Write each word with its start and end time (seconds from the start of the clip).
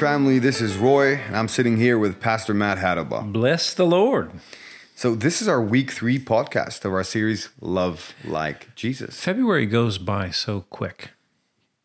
family. 0.00 0.38
This 0.38 0.62
is 0.62 0.76
Roy, 0.78 1.16
and 1.16 1.36
I'm 1.36 1.46
sitting 1.48 1.76
here 1.76 1.98
with 1.98 2.20
Pastor 2.20 2.54
Matt 2.54 2.78
Hadaba. 2.78 3.30
Bless 3.30 3.74
the 3.74 3.84
Lord. 3.84 4.30
So, 4.94 5.14
this 5.14 5.42
is 5.42 5.48
our 5.48 5.60
week 5.62 5.90
three 5.90 6.18
podcast 6.18 6.86
of 6.86 6.92
our 6.94 7.04
series, 7.04 7.50
Love 7.60 8.14
Like 8.24 8.74
Jesus. 8.74 9.20
February 9.22 9.66
goes 9.66 9.98
by 9.98 10.30
so 10.30 10.62
quick. 10.70 11.10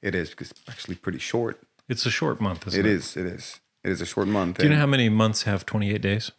It 0.01 0.15
is 0.15 0.29
because 0.29 0.51
it's 0.51 0.61
actually 0.69 0.95
pretty 0.95 1.19
short. 1.19 1.61
It's 1.89 2.05
a 2.05 2.09
short 2.11 2.39
month, 2.39 2.65
isn't 2.67 2.79
It 2.79 2.85
it? 2.85 2.91
is. 2.93 3.17
It 3.17 3.25
is. 3.25 3.59
It 3.83 3.91
is 3.91 3.99
a 3.99 4.05
short 4.05 4.27
month. 4.29 4.57
Do 4.59 4.63
you 4.63 4.69
know 4.69 4.77
how 4.79 4.85
many 4.87 5.09
months 5.09 5.43
have 5.43 5.65
28 5.65 6.01
days? 6.01 6.31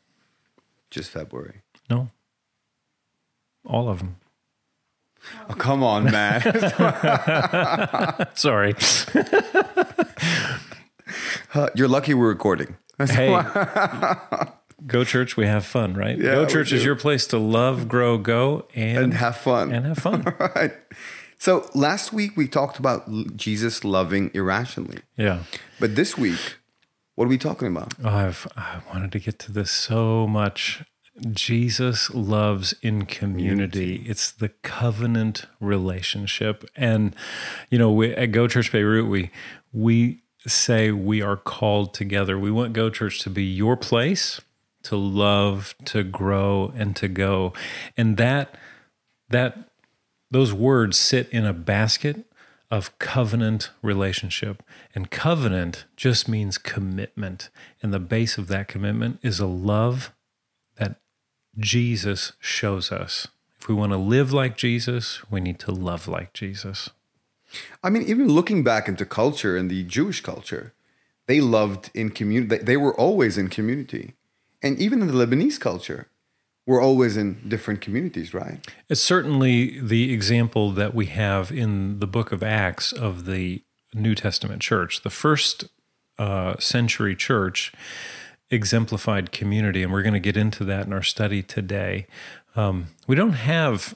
just 0.91 1.11
February. 1.11 1.61
No. 1.91 2.09
All 3.67 3.89
of 3.91 3.99
them. 3.99 4.17
Oh, 5.51 5.55
come 5.55 5.83
on, 5.83 6.05
Matt. 6.05 6.43
Sorry. 8.39 8.75
You're 11.75 11.89
lucky 11.89 12.15
we're 12.15 12.29
recording. 12.29 12.77
Hey, 12.99 13.29
go 14.87 15.05
church, 15.05 15.37
we 15.37 15.47
have 15.47 15.65
fun, 15.65 15.95
right? 15.95 16.17
Yeah, 16.17 16.35
go 16.35 16.47
church 16.47 16.73
is 16.73 16.85
your 16.85 16.97
place 16.97 17.27
to 17.29 17.39
love, 17.39 17.89
grow, 17.89 18.19
go, 18.19 18.67
and, 18.75 18.99
and 18.99 19.15
have 19.15 19.37
fun. 19.37 19.73
and 19.73 19.87
have 19.87 19.99
fun. 19.99 20.27
All 20.27 20.49
right. 20.57 20.73
So, 21.39 21.69
last 21.75 22.13
week 22.13 22.37
we 22.37 22.49
talked 22.49 22.79
about 22.79 23.37
Jesus 23.37 23.85
loving 23.85 24.31
irrationally. 24.33 25.01
Yeah. 25.17 25.43
But 25.79 25.95
this 25.95 26.17
week, 26.17 26.57
what 27.15 27.27
are 27.27 27.29
we 27.29 27.39
talking 27.39 27.69
about? 27.69 27.93
Oh, 28.03 28.09
I've 28.09 28.47
I 28.57 28.81
wanted 28.93 29.13
to 29.13 29.19
get 29.19 29.39
to 29.41 29.53
this 29.53 29.71
so 29.71 30.27
much. 30.27 30.83
Jesus 31.31 32.11
loves 32.11 32.75
in 32.83 33.07
community. 33.07 34.05
It's 34.07 34.31
the 34.31 34.51
covenant 34.51 35.47
relationship, 35.61 36.65
and 36.77 37.15
you 37.71 37.79
know, 37.79 37.91
we, 37.91 38.15
at 38.15 38.33
Go 38.33 38.49
Church 38.49 38.71
Beirut, 38.71 39.07
we 39.07 39.31
we 39.73 40.23
say 40.47 40.91
we 40.91 41.23
are 41.23 41.37
called 41.37 41.93
together. 41.95 42.39
We 42.39 42.51
want 42.51 42.73
Go 42.73 42.91
Church 42.91 43.21
to 43.21 43.31
be 43.31 43.45
your 43.45 43.77
place 43.77 44.41
to 44.87 44.97
love, 44.97 45.75
to 45.85 46.05
grow, 46.05 46.73
and 46.77 46.95
to 46.95 47.09
go, 47.09 47.53
and 47.97 48.17
that 48.19 48.57
that 49.29 49.71
those 50.31 50.53
words 50.53 50.97
sit 50.97 51.29
in 51.31 51.45
a 51.45 51.53
basket 51.53 52.25
of 52.71 52.97
covenant 52.99 53.71
relationship. 53.83 54.63
And 54.95 55.11
covenant 55.11 55.85
just 55.97 56.29
means 56.29 56.59
commitment. 56.59 57.49
And 57.83 57.93
the 57.93 58.01
base 58.01 58.39
of 58.39 58.49
that 58.49 58.69
commitment 58.69 59.19
is 59.23 59.39
a 59.39 59.47
love 59.47 60.13
that 60.77 61.01
Jesus 61.59 62.33
shows 62.41 62.91
us. 62.91 63.29
If 63.61 63.69
we 63.69 63.75
want 63.75 63.93
to 63.93 63.99
live 63.99 64.33
like 64.33 64.57
Jesus, 64.57 65.23
we 65.31 65.41
need 65.41 65.59
to 65.61 65.73
love 65.73 66.07
like 66.09 66.33
Jesus. 66.33 66.91
I 67.83 67.91
mean, 67.91 68.03
even 68.03 68.29
looking 68.29 68.63
back 68.63 68.89
into 68.89 69.05
culture 69.07 69.57
and 69.57 69.71
the 69.71 69.83
Jewish 69.85 70.21
culture, 70.21 70.73
they 71.27 71.41
loved 71.41 71.91
in 71.95 72.11
community. 72.11 72.63
They 72.63 72.77
were 72.77 72.95
always 72.95 73.39
in 73.39 73.49
community, 73.49 74.15
and 74.63 74.79
even 74.79 75.01
in 75.01 75.09
the 75.09 75.15
Lebanese 75.15 75.59
culture, 75.59 76.09
we're 76.67 76.83
always 76.83 77.17
in 77.17 77.49
different 77.49 77.81
communities, 77.81 78.35
right? 78.35 78.59
It's 78.89 79.01
certainly 79.01 79.81
the 79.81 80.13
example 80.13 80.73
that 80.73 80.95
we 80.95 81.07
have 81.07 81.53
in 81.53 82.01
the 82.01 82.07
book 82.07 82.33
of 82.33 82.43
Acts 82.43 82.93
of 82.93 83.25
the 83.25 83.63
New 83.95 84.15
Testament 84.15 84.61
church. 84.61 85.03
The 85.03 85.11
first 85.11 85.69
uh, 86.19 86.57
century 86.59 87.15
church 87.15 87.73
exemplified 88.51 89.33
community, 89.33 89.83
and 89.83 89.93
we're 89.93 90.03
going 90.03 90.15
to 90.15 90.21
get 90.21 90.37
into 90.37 90.65
that 90.65 90.87
in 90.87 90.93
our 90.93 91.03
study 91.03 91.43
today. 91.43 92.07
Um, 92.57 92.89
we 93.07 93.15
don't 93.15 93.33
have 93.33 93.95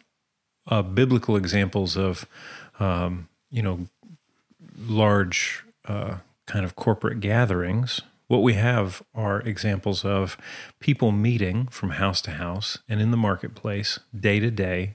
uh, 0.67 0.83
biblical 0.83 1.37
examples 1.37 1.97
of, 1.97 2.27
um, 2.79 3.29
you 3.51 3.62
know, 3.62 3.87
large 4.79 5.64
uh, 5.86 6.19
kind 6.47 6.64
of 6.64 6.77
corporate 6.77 7.20
gatherings. 7.20 8.01
What 8.29 8.42
we 8.42 8.55
have 8.55 9.02
are 9.14 9.41
examples 9.41 10.05
of 10.05 10.36
people 10.79 11.11
meeting 11.11 11.67
from 11.67 11.91
house 11.91 12.20
to 12.23 12.33
house 12.33 12.79
and 12.89 13.01
in 13.01 13.11
the 13.11 13.17
marketplace 13.17 13.98
day 14.19 14.39
to 14.39 14.51
day 14.51 14.95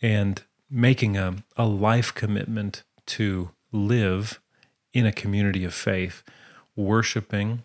and 0.00 0.42
making 0.70 1.16
a, 1.16 1.36
a 1.56 1.66
life 1.66 2.14
commitment 2.14 2.82
to 3.06 3.50
live 3.72 4.40
in 4.92 5.04
a 5.04 5.12
community 5.12 5.64
of 5.64 5.74
faith, 5.74 6.22
worshiping 6.74 7.64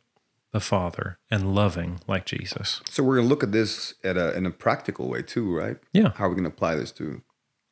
the 0.51 0.59
Father 0.59 1.17
and 1.29 1.53
loving 1.53 1.99
like 2.07 2.25
Jesus. 2.25 2.81
So 2.89 3.03
we're 3.03 3.15
going 3.15 3.27
to 3.27 3.29
look 3.29 3.43
at 3.43 3.51
this 3.51 3.93
at 4.03 4.17
a, 4.17 4.35
in 4.35 4.45
a 4.45 4.51
practical 4.51 5.09
way 5.09 5.21
too, 5.21 5.53
right? 5.53 5.77
Yeah. 5.93 6.11
How 6.15 6.25
are 6.25 6.29
we 6.29 6.35
going 6.35 6.45
to 6.45 6.49
apply 6.49 6.75
this 6.75 6.91
to 6.93 7.21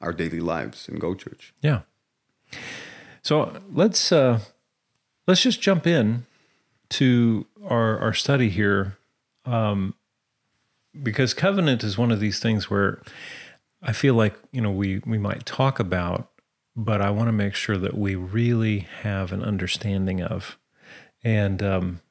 our 0.02 0.12
daily 0.12 0.40
lives 0.40 0.90
in 0.90 1.00
Go 1.00 1.16
Church? 1.16 1.54
Yeah. 1.62 1.82
So 3.22 3.53
let's 3.72 4.12
uh, 4.12 4.40
let's 5.28 5.41
just 5.41 5.62
jump 5.62 5.88
in 5.88 6.25
to 6.90 7.46
our 7.66 7.97
our 8.00 8.14
study 8.14 8.50
here, 8.50 8.97
um, 9.46 9.96
because 11.02 11.34
covenant 11.34 11.84
is 11.84 11.97
one 11.97 12.12
of 12.12 12.19
these 12.19 12.40
things 12.40 12.69
where 12.69 13.02
I 13.81 13.94
feel 13.94 14.16
like 14.16 14.36
you 14.52 14.62
know 14.62 14.72
we 14.72 15.02
we 15.06 15.18
might 15.18 15.46
talk 15.46 15.80
about, 15.80 16.30
but 16.75 17.02
I 17.02 17.09
want 17.09 17.28
to 17.30 17.34
make 17.34 17.56
sure 17.56 17.78
that 17.78 17.97
we 17.97 18.16
really 18.16 18.80
have 19.02 19.31
an 19.31 19.44
understanding 19.44 20.22
of, 20.22 20.58
and 21.24 21.63
um, 21.63 22.02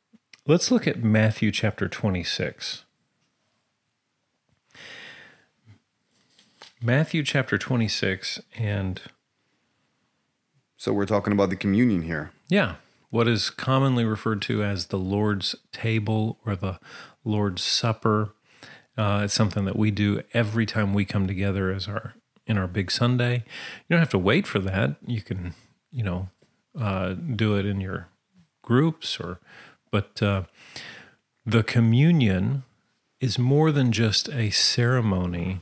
let's 0.46 0.70
look 0.70 0.86
at 0.86 1.02
Matthew 1.02 1.52
chapter 1.52 1.88
twenty 1.88 2.24
six. 2.24 2.84
Matthew 6.84 7.22
chapter 7.22 7.58
26 7.58 8.40
and 8.58 9.00
So 10.82 10.92
we're 10.92 11.06
talking 11.06 11.32
about 11.32 11.48
the 11.48 11.54
communion 11.54 12.02
here. 12.02 12.32
Yeah, 12.48 12.74
what 13.08 13.28
is 13.28 13.50
commonly 13.50 14.04
referred 14.04 14.42
to 14.42 14.64
as 14.64 14.86
the 14.86 14.98
Lord's 14.98 15.54
table 15.70 16.40
or 16.44 16.56
the 16.56 16.80
Lord's 17.24 17.62
supper. 17.62 18.34
Uh, 18.98 19.20
it's 19.22 19.32
something 19.32 19.64
that 19.64 19.76
we 19.76 19.92
do 19.92 20.22
every 20.34 20.66
time 20.66 20.92
we 20.92 21.04
come 21.04 21.28
together 21.28 21.70
as 21.70 21.86
our 21.86 22.14
in 22.48 22.58
our 22.58 22.66
big 22.66 22.90
Sunday. 22.90 23.44
You 23.44 23.90
don't 23.90 24.00
have 24.00 24.08
to 24.08 24.18
wait 24.18 24.44
for 24.44 24.58
that. 24.58 24.96
You 25.06 25.22
can, 25.22 25.54
you 25.92 26.02
know, 26.02 26.30
uh, 26.76 27.12
do 27.12 27.56
it 27.56 27.64
in 27.64 27.80
your 27.80 28.08
groups 28.62 29.20
or, 29.20 29.38
but 29.92 30.20
uh, 30.20 30.42
the 31.46 31.62
communion 31.62 32.64
is 33.20 33.38
more 33.38 33.70
than 33.70 33.92
just 33.92 34.28
a 34.30 34.50
ceremony 34.50 35.60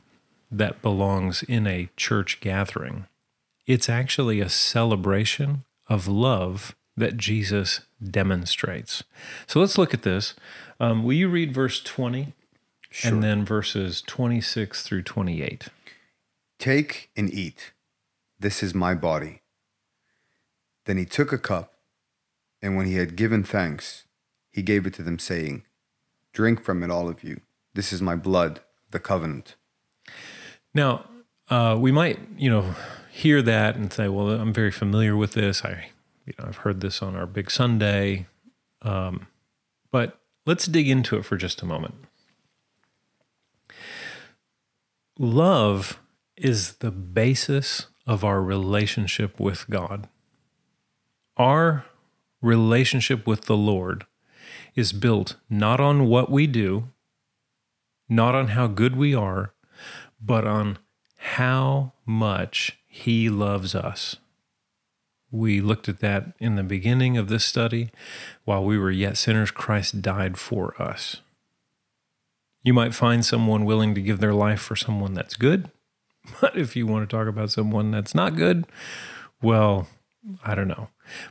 that 0.51 0.81
belongs 0.81 1.43
in 1.43 1.67
a 1.67 1.91
church 1.95 2.41
gathering 2.41 3.05
it's 3.71 3.89
actually 3.89 4.41
a 4.41 4.49
celebration 4.49 5.63
of 5.89 6.09
love 6.09 6.75
that 6.97 7.17
Jesus 7.17 7.83
demonstrates. 8.03 9.05
So 9.47 9.61
let's 9.61 9.79
look 9.79 9.95
at 9.95 10.03
this. 10.03 10.35
Um, 10.81 11.05
will 11.05 11.13
you 11.13 11.29
read 11.29 11.55
verse 11.55 11.81
20 11.81 12.33
and 13.05 13.23
then 13.23 13.45
verses 13.45 14.03
26 14.03 14.83
through 14.83 15.05
28? 15.05 15.69
Take 16.59 17.11
and 17.17 17.33
eat. 17.33 17.71
This 18.41 18.61
is 18.61 18.75
my 18.75 18.93
body. 18.93 19.43
Then 20.87 20.99
he 20.99 21.05
took 21.05 21.33
a 21.33 21.39
cup, 21.39 21.75
and 22.61 22.77
when 22.77 22.87
he 22.87 22.95
had 22.95 23.15
given 23.15 23.45
thanks, 23.45 24.03
he 24.51 24.63
gave 24.63 24.85
it 24.85 24.95
to 24.95 25.05
them, 25.05 25.21
saying, 25.21 25.63
Drink 26.33 26.65
from 26.65 26.83
it, 26.83 26.91
all 26.91 27.09
of 27.09 27.23
you. 27.23 27.41
This 27.75 27.93
is 27.93 28.03
my 28.03 28.17
blood, 28.17 28.63
the 28.91 28.99
covenant. 28.99 29.55
Now, 30.75 31.05
uh, 31.49 31.77
we 31.79 31.93
might, 31.93 32.19
you 32.37 32.51
know, 32.51 32.75
hear 33.11 33.43
that 33.43 33.77
and 33.77 33.93
say, 33.93 34.09
"Well, 34.09 34.31
I'm 34.31 34.53
very 34.53 34.71
familiar 34.71 35.17
with 35.17 35.33
this. 35.33 35.65
I, 35.65 35.91
you 36.27 36.33
know, 36.39 36.47
I've 36.49 36.59
heard 36.59 36.81
this 36.81 37.03
on 37.03 37.17
our 37.17 37.27
big 37.27 37.51
Sunday." 37.51 38.27
Um, 38.83 39.27
but 39.91 40.21
let's 40.47 40.67
dig 40.67 40.89
into 40.89 41.17
it 41.17 41.25
for 41.25 41.37
just 41.37 41.63
a 41.63 41.67
moment. 41.67 41.95
Love 45.19 46.01
is 46.37 46.75
the 46.75 46.91
basis 46.91 47.87
of 48.07 48.25
our 48.25 48.43
relationship 48.43 49.39
with 49.39 49.69
God. 49.69 50.09
Our 51.37 51.85
relationship 52.41 53.27
with 53.27 53.43
the 53.43 53.57
Lord 53.57 54.07
is 54.75 54.93
built 54.93 55.37
not 55.49 55.81
on 55.81 56.07
what 56.07 56.31
we 56.31 56.47
do, 56.47 56.89
not 58.09 58.35
on 58.35 58.49
how 58.49 58.67
good 58.67 58.97
we 58.97 59.15
are, 59.15 59.53
but 60.21 60.47
on 60.47 60.79
how 61.17 61.93
much 62.07 62.80
He 62.93 63.31
loves 63.31 63.77
us. 63.77 64.17
We 65.31 65.61
looked 65.61 65.89
at 65.89 66.01
that 66.01 66.33
in 66.41 66.57
the 66.57 66.65
beginning 66.65 67.17
of 67.17 67.29
this 67.29 67.45
study. 67.45 67.91
While 68.45 68.65
we 68.65 68.77
were 68.77 68.91
yet 68.91 69.17
sinners, 69.17 69.53
Christ 69.53 70.03
died 70.03 70.37
for 70.37 70.75
us. 70.83 71.21
You 72.65 72.75
might 72.75 72.93
find 72.93 73.25
someone 73.25 73.65
willing 73.65 73.95
to 73.95 74.03
give 74.03 74.19
their 74.19 74.35
life 74.35 74.61
for 74.61 74.75
someone 74.75 75.15
that's 75.15 75.37
good, 75.37 75.71
but 76.41 76.59
if 76.59 76.75
you 76.75 76.85
want 76.87 77.09
to 77.09 77.17
talk 77.17 77.29
about 77.29 77.53
someone 77.53 77.93
that's 77.93 78.15
not 78.15 78.35
good, 78.35 78.67
well, 79.41 79.87
I 80.45 80.57
don't 80.57 80.69
know. 80.69 80.89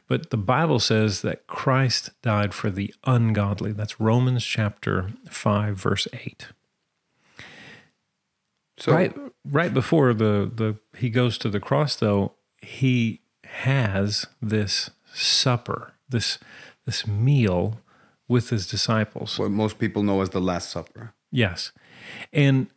But 0.07 0.29
the 0.29 0.38
Bible 0.38 0.79
says 0.79 1.21
that 1.23 1.45
Christ 1.45 2.12
died 2.21 2.53
for 2.53 2.69
the 2.71 2.94
ungodly. 3.03 3.73
That's 3.73 4.00
Romans 4.00 4.45
chapter 4.45 5.12
5 5.29 5.75
verse 5.75 6.07
8. 6.13 6.47
So, 8.79 8.93
right 8.93 9.15
right 9.45 9.73
before 9.73 10.13
the 10.13 10.49
the 10.53 10.77
he 10.97 11.09
goes 11.09 11.37
to 11.39 11.49
the 11.49 11.59
cross 11.59 11.95
though, 11.95 12.33
he 12.61 13.21
has 13.45 14.25
this 14.41 14.89
supper, 15.13 15.93
this 16.07 16.39
this 16.85 17.05
meal 17.05 17.79
with 18.29 18.51
his 18.51 18.67
disciples. 18.67 19.37
What 19.37 19.51
most 19.51 19.79
people 19.79 20.03
know 20.03 20.21
as 20.21 20.29
the 20.29 20.39
Last 20.39 20.69
Supper. 20.69 21.13
Yes. 21.31 21.71
And 22.31 22.67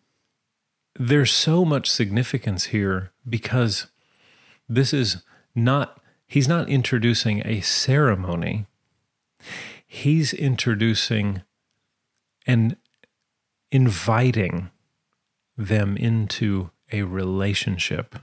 there's 0.99 1.31
so 1.31 1.65
much 1.65 1.89
significance 1.91 2.65
here 2.67 3.13
because 3.29 3.87
this 4.69 4.93
is 4.93 5.23
not, 5.55 6.01
he's 6.27 6.49
not 6.49 6.69
introducing 6.69 7.47
a 7.47 7.61
ceremony, 7.61 8.67
he's 9.87 10.33
introducing 10.33 11.43
and 12.47 12.77
inviting 13.71 14.71
them 15.57 15.97
into 15.97 16.71
a 16.91 17.03
relationship. 17.03 18.17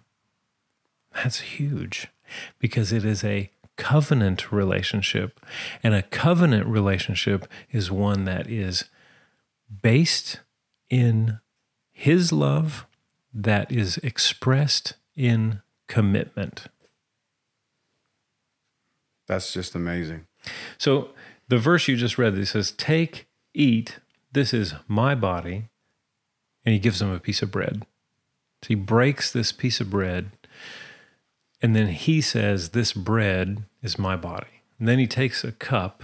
That's 1.13 1.39
huge 1.39 2.07
because 2.59 2.91
it 2.91 3.03
is 3.03 3.23
a 3.23 3.51
covenant 3.79 4.51
relationship. 4.51 5.39
And 5.81 5.95
a 5.95 6.03
covenant 6.03 6.67
relationship 6.67 7.47
is 7.71 7.89
one 7.89 8.25
that 8.25 8.47
is 8.47 8.85
based 9.81 10.41
in 10.89 11.39
his 11.91 12.31
love, 12.31 12.85
that 13.33 13.71
is 13.71 13.97
expressed 13.97 14.93
in 15.15 15.61
commitment. 15.87 16.67
That's 19.27 19.53
just 19.53 19.75
amazing. 19.75 20.25
So 20.77 21.09
the 21.49 21.57
verse 21.57 21.87
you 21.87 21.95
just 21.95 22.17
read, 22.17 22.37
it 22.37 22.47
says, 22.47 22.71
Take, 22.71 23.27
eat, 23.53 23.99
this 24.31 24.53
is 24.53 24.73
my 24.87 25.15
body. 25.15 25.69
And 26.65 26.73
he 26.73 26.79
gives 26.79 26.99
them 26.99 27.11
a 27.11 27.19
piece 27.19 27.41
of 27.41 27.51
bread. 27.51 27.85
So 28.61 28.67
he 28.67 28.75
breaks 28.75 29.31
this 29.31 29.51
piece 29.51 29.79
of 29.79 29.89
bread. 29.89 30.31
And 31.61 31.75
then 31.75 31.87
he 31.87 32.21
says, 32.21 32.69
This 32.69 32.93
bread 32.93 33.63
is 33.81 33.97
my 33.97 34.15
body. 34.15 34.61
And 34.77 34.87
then 34.87 34.99
he 34.99 35.07
takes 35.07 35.43
a 35.43 35.51
cup 35.51 36.03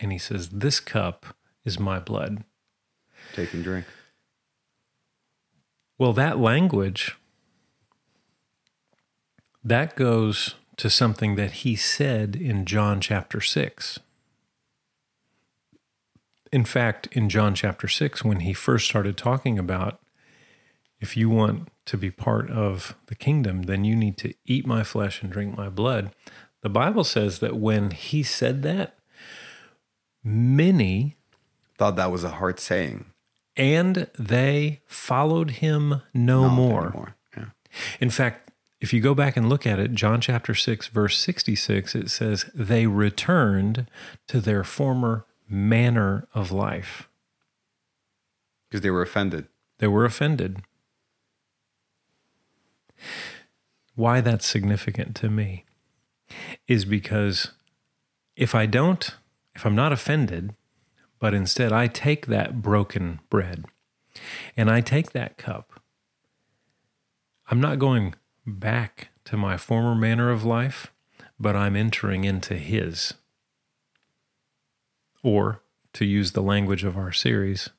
and 0.00 0.12
he 0.12 0.18
says, 0.18 0.50
This 0.50 0.80
cup 0.80 1.36
is 1.64 1.78
my 1.78 1.98
blood. 1.98 2.44
Take 3.32 3.54
and 3.54 3.64
drink. 3.64 3.86
Well, 5.98 6.12
that 6.12 6.38
language, 6.38 7.16
that 9.62 9.96
goes 9.96 10.56
to 10.76 10.90
something 10.90 11.36
that 11.36 11.52
he 11.52 11.76
said 11.76 12.36
in 12.36 12.64
John 12.64 13.00
chapter 13.00 13.40
6. 13.40 14.00
In 16.54 16.64
fact, 16.64 17.08
in 17.10 17.28
John 17.28 17.56
chapter 17.56 17.88
6, 17.88 18.22
when 18.22 18.38
he 18.40 18.52
first 18.52 18.86
started 18.86 19.16
talking 19.16 19.58
about 19.58 19.98
if 21.00 21.16
you 21.16 21.28
want 21.28 21.68
to 21.86 21.96
be 21.98 22.12
part 22.12 22.48
of 22.48 22.94
the 23.06 23.16
kingdom, 23.16 23.62
then 23.62 23.84
you 23.84 23.96
need 23.96 24.16
to 24.18 24.34
eat 24.46 24.64
my 24.64 24.84
flesh 24.84 25.20
and 25.20 25.32
drink 25.32 25.56
my 25.56 25.68
blood. 25.68 26.14
The 26.62 26.68
Bible 26.68 27.02
says 27.02 27.40
that 27.40 27.56
when 27.56 27.90
he 27.90 28.22
said 28.22 28.62
that, 28.62 28.96
many 30.22 31.16
Thought 31.76 31.96
that 31.96 32.12
was 32.12 32.22
a 32.22 32.30
hard 32.30 32.60
saying. 32.60 33.06
and 33.56 34.08
they 34.16 34.80
followed 34.86 35.50
him 35.50 36.02
no 36.14 36.48
more. 36.48 37.16
Yeah. 37.36 37.46
In 38.00 38.10
fact, 38.10 38.52
if 38.80 38.92
you 38.92 39.00
go 39.00 39.12
back 39.12 39.36
and 39.36 39.48
look 39.48 39.66
at 39.66 39.80
it, 39.80 39.92
John 39.92 40.20
chapter 40.20 40.54
6, 40.54 40.86
verse 40.86 41.18
66, 41.18 41.96
it 41.96 42.10
says, 42.10 42.48
They 42.54 42.86
returned 42.86 43.88
to 44.28 44.40
their 44.40 44.62
former 44.62 45.26
manner 45.48 46.26
of 46.34 46.52
life. 46.52 47.08
Because 48.68 48.82
they 48.82 48.90
were 48.90 49.02
offended. 49.02 49.46
They 49.78 49.86
were 49.86 50.04
offended. 50.04 50.62
Why 53.94 54.20
that's 54.20 54.46
significant 54.46 55.14
to 55.16 55.30
me 55.30 55.64
is 56.66 56.84
because 56.84 57.52
if 58.36 58.54
I 58.54 58.66
don't, 58.66 59.14
if 59.54 59.64
I'm 59.64 59.76
not 59.76 59.92
offended, 59.92 60.54
but 61.18 61.34
instead 61.34 61.72
I 61.72 61.86
take 61.86 62.26
that 62.26 62.60
broken 62.60 63.20
bread 63.30 63.64
and 64.56 64.70
I 64.70 64.80
take 64.80 65.12
that 65.12 65.38
cup, 65.38 65.80
I'm 67.50 67.60
not 67.60 67.78
going 67.78 68.14
back 68.46 69.08
to 69.26 69.36
my 69.36 69.56
former 69.56 69.94
manner 69.94 70.30
of 70.30 70.44
life, 70.44 70.92
but 71.38 71.54
I'm 71.54 71.76
entering 71.76 72.24
into 72.24 72.56
His. 72.56 73.14
Or, 75.24 75.62
to 75.94 76.04
use 76.04 76.32
the 76.32 76.42
language 76.42 76.84
of 76.84 76.96
our 76.96 77.10
series, 77.10 77.70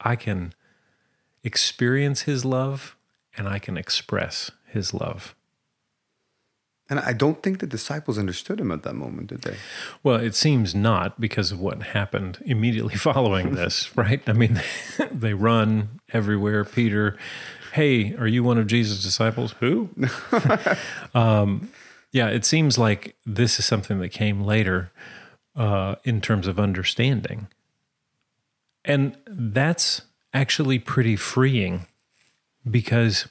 I 0.00 0.16
can 0.16 0.54
experience 1.42 2.22
His 2.22 2.44
love 2.46 2.96
and 3.36 3.46
I 3.46 3.58
can 3.58 3.76
express 3.76 4.50
His 4.66 4.94
love. 4.94 5.34
And 6.90 7.00
I 7.00 7.14
don't 7.14 7.42
think 7.42 7.60
the 7.60 7.66
disciples 7.66 8.18
understood 8.18 8.60
him 8.60 8.70
at 8.70 8.82
that 8.82 8.94
moment, 8.94 9.28
did 9.28 9.42
they? 9.42 9.56
Well, 10.02 10.16
it 10.16 10.34
seems 10.34 10.74
not 10.74 11.18
because 11.18 11.50
of 11.50 11.58
what 11.58 11.82
happened 11.82 12.38
immediately 12.44 12.94
following 12.96 13.54
this, 13.54 13.96
right? 13.96 14.22
I 14.26 14.34
mean, 14.34 14.60
they 15.10 15.32
run 15.32 16.00
everywhere. 16.12 16.64
Peter, 16.64 17.16
hey, 17.72 18.14
are 18.16 18.26
you 18.26 18.44
one 18.44 18.58
of 18.58 18.66
Jesus' 18.66 19.02
disciples? 19.02 19.54
Who? 19.60 19.88
um, 21.14 21.70
yeah, 22.12 22.28
it 22.28 22.44
seems 22.44 22.76
like 22.76 23.16
this 23.24 23.58
is 23.58 23.64
something 23.64 23.98
that 24.00 24.10
came 24.10 24.42
later 24.42 24.92
uh, 25.56 25.96
in 26.04 26.20
terms 26.20 26.46
of 26.46 26.58
understanding. 26.58 27.48
And 28.84 29.16
that's 29.26 30.02
actually 30.32 30.78
pretty 30.78 31.16
freeing 31.16 31.86
because 32.70 33.28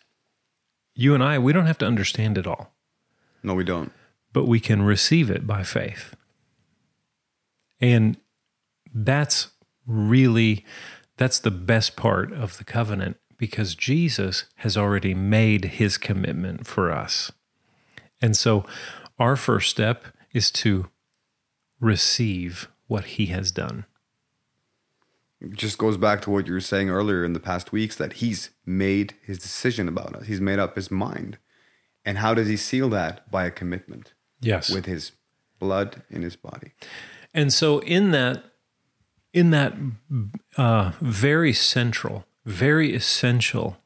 you 0.95 1.13
and 1.13 1.23
I, 1.23 1.37
we 1.39 1.53
don't 1.53 1.65
have 1.65 1.77
to 1.79 1.85
understand 1.87 2.37
it 2.37 2.47
all 2.47 2.73
No, 3.43 3.53
we 3.53 3.63
don't. 3.63 3.91
but 4.31 4.45
we 4.45 4.59
can 4.59 4.81
receive 4.83 5.29
it 5.29 5.45
by 5.45 5.63
faith. 5.63 6.15
And 7.79 8.17
that's 8.93 9.47
really 9.85 10.65
that's 11.17 11.39
the 11.39 11.51
best 11.51 11.95
part 11.95 12.31
of 12.33 12.57
the 12.57 12.63
covenant 12.63 13.17
because 13.37 13.75
Jesus 13.75 14.45
has 14.57 14.77
already 14.77 15.13
made 15.13 15.65
his 15.65 15.97
commitment 15.97 16.65
for 16.65 16.91
us. 16.91 17.31
And 18.21 18.35
so 18.37 18.65
our 19.19 19.35
first 19.35 19.69
step 19.69 20.05
is 20.33 20.49
to 20.51 20.87
receive 21.83 22.69
what 22.87 23.03
he 23.05 23.27
has 23.27 23.51
done. 23.51 23.85
It 25.41 25.51
just 25.53 25.77
goes 25.77 25.97
back 25.97 26.21
to 26.21 26.29
what 26.29 26.47
you 26.47 26.53
were 26.53 26.61
saying 26.61 26.89
earlier 26.89 27.25
in 27.25 27.33
the 27.33 27.39
past 27.39 27.71
weeks 27.73 27.97
that 27.97 28.13
he's 28.13 28.51
made 28.65 29.15
his 29.21 29.37
decision 29.37 29.87
about 29.89 30.15
us. 30.15 30.27
He's 30.27 30.39
made 30.39 30.57
up 30.59 30.75
his 30.75 30.89
mind. 30.89 31.37
And 32.05 32.17
how 32.19 32.33
does 32.33 32.47
he 32.47 32.55
seal 32.57 32.89
that? 32.89 33.29
By 33.29 33.45
a 33.45 33.51
commitment 33.51 34.13
Yes. 34.39 34.69
with 34.69 34.85
his 34.85 35.11
blood 35.59 36.01
in 36.09 36.21
his 36.21 36.35
body. 36.37 36.71
And 37.33 37.51
so 37.51 37.79
in 37.79 38.11
that 38.11 38.43
in 39.33 39.49
that 39.49 39.73
uh, 40.57 40.91
very 41.01 41.53
central, 41.53 42.25
very 42.45 42.93
essential 42.93 43.77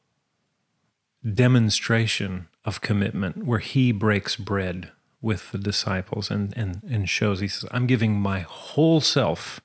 demonstration 1.34 2.48
of 2.64 2.80
commitment 2.80 3.44
where 3.44 3.58
he 3.60 3.90
breaks 3.92 4.36
bread 4.36 4.92
with 5.20 5.50
the 5.50 5.58
disciples 5.58 6.30
and, 6.30 6.56
and, 6.56 6.82
and 6.88 7.08
shows, 7.08 7.40
he 7.40 7.48
says, 7.48 7.68
I'm 7.72 7.86
giving 7.86 8.20
my 8.20 8.40
whole 8.40 9.00
self 9.00 9.60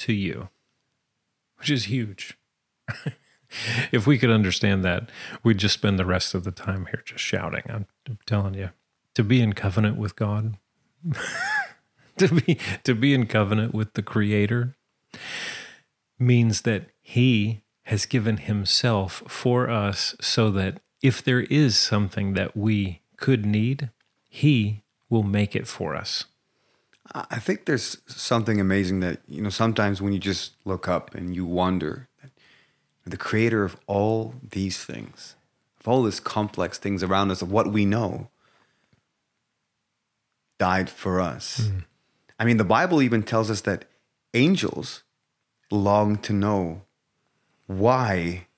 to 0.00 0.12
you, 0.12 0.48
which 1.56 1.70
is 1.70 1.84
huge. 1.84 2.36
if 3.92 4.06
we 4.06 4.18
could 4.18 4.30
understand 4.30 4.84
that, 4.84 5.10
we'd 5.42 5.58
just 5.58 5.74
spend 5.74 5.98
the 5.98 6.04
rest 6.04 6.34
of 6.34 6.44
the 6.44 6.50
time 6.50 6.86
here 6.86 7.02
just 7.04 7.24
shouting. 7.24 7.62
I'm, 7.68 7.86
I'm 8.06 8.18
telling 8.26 8.54
you, 8.54 8.70
to 9.14 9.24
be 9.24 9.40
in 9.40 9.52
covenant 9.52 9.96
with 9.96 10.16
God, 10.16 10.56
to 12.18 12.28
be 12.28 12.58
to 12.84 12.94
be 12.94 13.14
in 13.14 13.26
covenant 13.26 13.74
with 13.74 13.94
the 13.94 14.02
Creator, 14.02 14.76
means 16.18 16.62
that 16.62 16.90
He 17.00 17.62
has 17.84 18.06
given 18.06 18.38
Himself 18.38 19.22
for 19.28 19.70
us, 19.70 20.14
so 20.20 20.50
that 20.50 20.80
if 21.02 21.22
there 21.22 21.42
is 21.42 21.76
something 21.76 22.34
that 22.34 22.56
we 22.56 23.02
could 23.16 23.44
need, 23.46 23.90
He 24.34 24.82
will 25.08 25.22
make 25.22 25.54
it 25.54 25.68
for 25.68 25.94
us. 25.94 26.24
I 27.14 27.38
think 27.38 27.66
there's 27.66 27.98
something 28.08 28.60
amazing 28.60 28.98
that, 28.98 29.20
you 29.28 29.40
know, 29.40 29.48
sometimes 29.48 30.02
when 30.02 30.12
you 30.12 30.18
just 30.18 30.54
look 30.64 30.88
up 30.88 31.14
and 31.14 31.36
you 31.36 31.44
wonder 31.44 32.08
the 33.06 33.16
creator 33.16 33.62
of 33.62 33.76
all 33.86 34.34
these 34.42 34.84
things, 34.84 35.36
of 35.78 35.86
all 35.86 36.02
these 36.02 36.18
complex 36.18 36.78
things 36.78 37.04
around 37.04 37.30
us, 37.30 37.42
of 37.42 37.52
what 37.52 37.70
we 37.70 37.84
know, 37.84 38.26
died 40.58 40.90
for 40.90 41.20
us. 41.20 41.68
Hmm. 41.68 41.78
I 42.36 42.44
mean, 42.44 42.56
the 42.56 42.64
Bible 42.64 43.02
even 43.02 43.22
tells 43.22 43.52
us 43.52 43.60
that 43.60 43.84
angels 44.32 45.04
long 45.70 46.16
to 46.16 46.32
know 46.32 46.82
why 47.68 48.48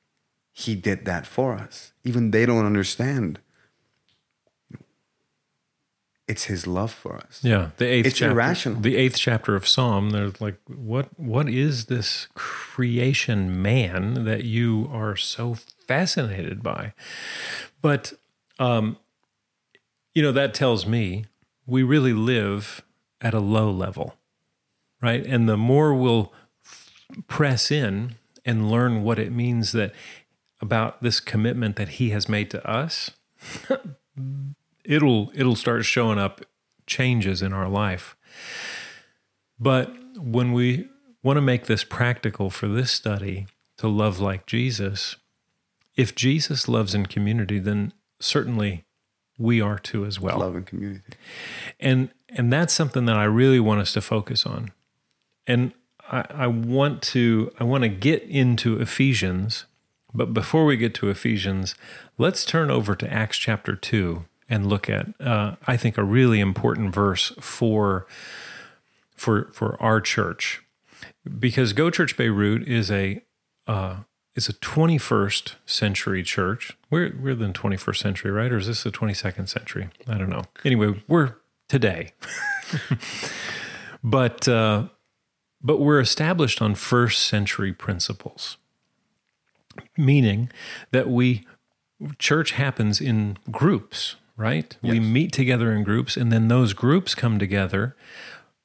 he 0.52 0.74
did 0.74 1.04
that 1.04 1.26
for 1.26 1.52
us. 1.52 1.92
Even 2.02 2.30
they 2.30 2.46
don't 2.46 2.64
understand. 2.64 3.40
It's 6.28 6.44
his 6.44 6.66
love 6.66 6.92
for 6.92 7.16
us. 7.16 7.40
Yeah, 7.42 7.70
the 7.76 7.86
eighth 7.86 8.06
It's 8.06 8.18
chapter, 8.18 8.32
irrational. 8.32 8.80
The 8.80 8.96
eighth 8.96 9.16
chapter 9.16 9.54
of 9.54 9.66
Psalm. 9.68 10.10
There's 10.10 10.40
like, 10.40 10.56
what 10.66 11.18
what 11.18 11.48
is 11.48 11.84
this 11.86 12.26
creation 12.34 13.62
man 13.62 14.24
that 14.24 14.42
you 14.44 14.90
are 14.92 15.14
so 15.14 15.54
fascinated 15.86 16.62
by? 16.64 16.94
But, 17.80 18.14
um, 18.58 18.96
you 20.14 20.22
know, 20.22 20.32
that 20.32 20.52
tells 20.52 20.84
me 20.84 21.26
we 21.64 21.84
really 21.84 22.12
live 22.12 22.82
at 23.20 23.32
a 23.34 23.40
low 23.40 23.70
level. 23.70 24.16
right? 25.00 25.24
And 25.24 25.48
the 25.48 25.56
more 25.56 25.94
we'll 25.94 26.32
press 27.28 27.70
in 27.70 28.16
and 28.44 28.70
learn 28.70 29.02
what 29.04 29.18
it 29.18 29.30
means 29.30 29.72
that 29.72 29.92
about 30.60 31.02
this 31.02 31.20
commitment 31.20 31.76
that 31.76 31.88
he 31.90 32.10
has 32.10 32.28
made 32.28 32.50
to 32.50 32.66
us, 32.68 33.10
it'll 34.86 35.30
it'll 35.34 35.56
start 35.56 35.84
showing 35.84 36.18
up 36.18 36.42
changes 36.86 37.42
in 37.42 37.52
our 37.52 37.68
life. 37.68 38.16
But 39.58 39.92
when 40.16 40.52
we 40.52 40.88
want 41.22 41.36
to 41.36 41.42
make 41.42 41.66
this 41.66 41.84
practical 41.84 42.50
for 42.50 42.68
this 42.68 42.90
study 42.90 43.46
to 43.78 43.88
love 43.88 44.20
like 44.20 44.46
Jesus, 44.46 45.16
if 45.96 46.14
Jesus 46.14 46.68
loves 46.68 46.94
in 46.94 47.06
community, 47.06 47.58
then 47.58 47.92
certainly 48.20 48.84
we 49.38 49.60
are 49.60 49.78
too 49.78 50.04
as 50.04 50.20
well. 50.20 50.38
Love 50.38 50.56
and 50.56 50.66
community. 50.66 51.14
And 51.80 52.10
and 52.28 52.52
that's 52.52 52.72
something 52.72 53.06
that 53.06 53.16
I 53.16 53.24
really 53.24 53.60
want 53.60 53.80
us 53.80 53.92
to 53.94 54.00
focus 54.00 54.46
on. 54.46 54.72
And 55.46 55.72
I, 56.10 56.24
I 56.30 56.46
want 56.46 57.02
to 57.02 57.52
I 57.58 57.64
want 57.64 57.82
to 57.82 57.88
get 57.88 58.22
into 58.22 58.80
Ephesians, 58.80 59.66
but 60.14 60.32
before 60.32 60.64
we 60.64 60.76
get 60.76 60.94
to 60.96 61.10
Ephesians, 61.10 61.74
let's 62.18 62.44
turn 62.44 62.70
over 62.70 62.94
to 62.94 63.12
Acts 63.12 63.38
chapter 63.38 63.74
two 63.74 64.24
and 64.48 64.66
look 64.66 64.88
at 64.88 65.08
uh, 65.20 65.56
I 65.66 65.76
think 65.76 65.98
a 65.98 66.04
really 66.04 66.40
important 66.40 66.94
verse 66.94 67.32
for 67.40 68.06
for 69.14 69.50
for 69.52 69.80
our 69.82 70.00
church 70.00 70.62
because 71.38 71.72
Go 71.72 71.90
Church 71.90 72.16
Beirut 72.16 72.66
is 72.68 72.90
a 72.90 73.22
uh, 73.66 73.98
is 74.34 74.48
a 74.48 74.52
21st 74.52 75.54
century 75.64 76.22
church. 76.22 76.76
We're 76.90 77.14
we're 77.20 77.34
the 77.34 77.46
21st 77.46 77.96
century, 77.96 78.30
right? 78.30 78.52
Or 78.52 78.58
is 78.58 78.66
this 78.66 78.82
the 78.82 78.90
22nd 78.90 79.48
century? 79.48 79.88
I 80.06 80.18
don't 80.18 80.30
know. 80.30 80.44
Anyway, 80.64 81.02
we're 81.08 81.34
today, 81.68 82.12
but 84.04 84.46
uh, 84.46 84.84
but 85.62 85.80
we're 85.80 86.00
established 86.00 86.62
on 86.62 86.74
first 86.74 87.22
century 87.22 87.72
principles, 87.72 88.56
meaning 89.96 90.50
that 90.92 91.08
we 91.08 91.44
church 92.18 92.52
happens 92.52 93.00
in 93.00 93.38
groups, 93.50 94.16
right? 94.36 94.76
We 94.82 95.00
meet 95.00 95.32
together 95.32 95.72
in 95.72 95.82
groups, 95.84 96.16
and 96.16 96.30
then 96.32 96.48
those 96.48 96.72
groups 96.72 97.14
come 97.14 97.38
together 97.38 97.96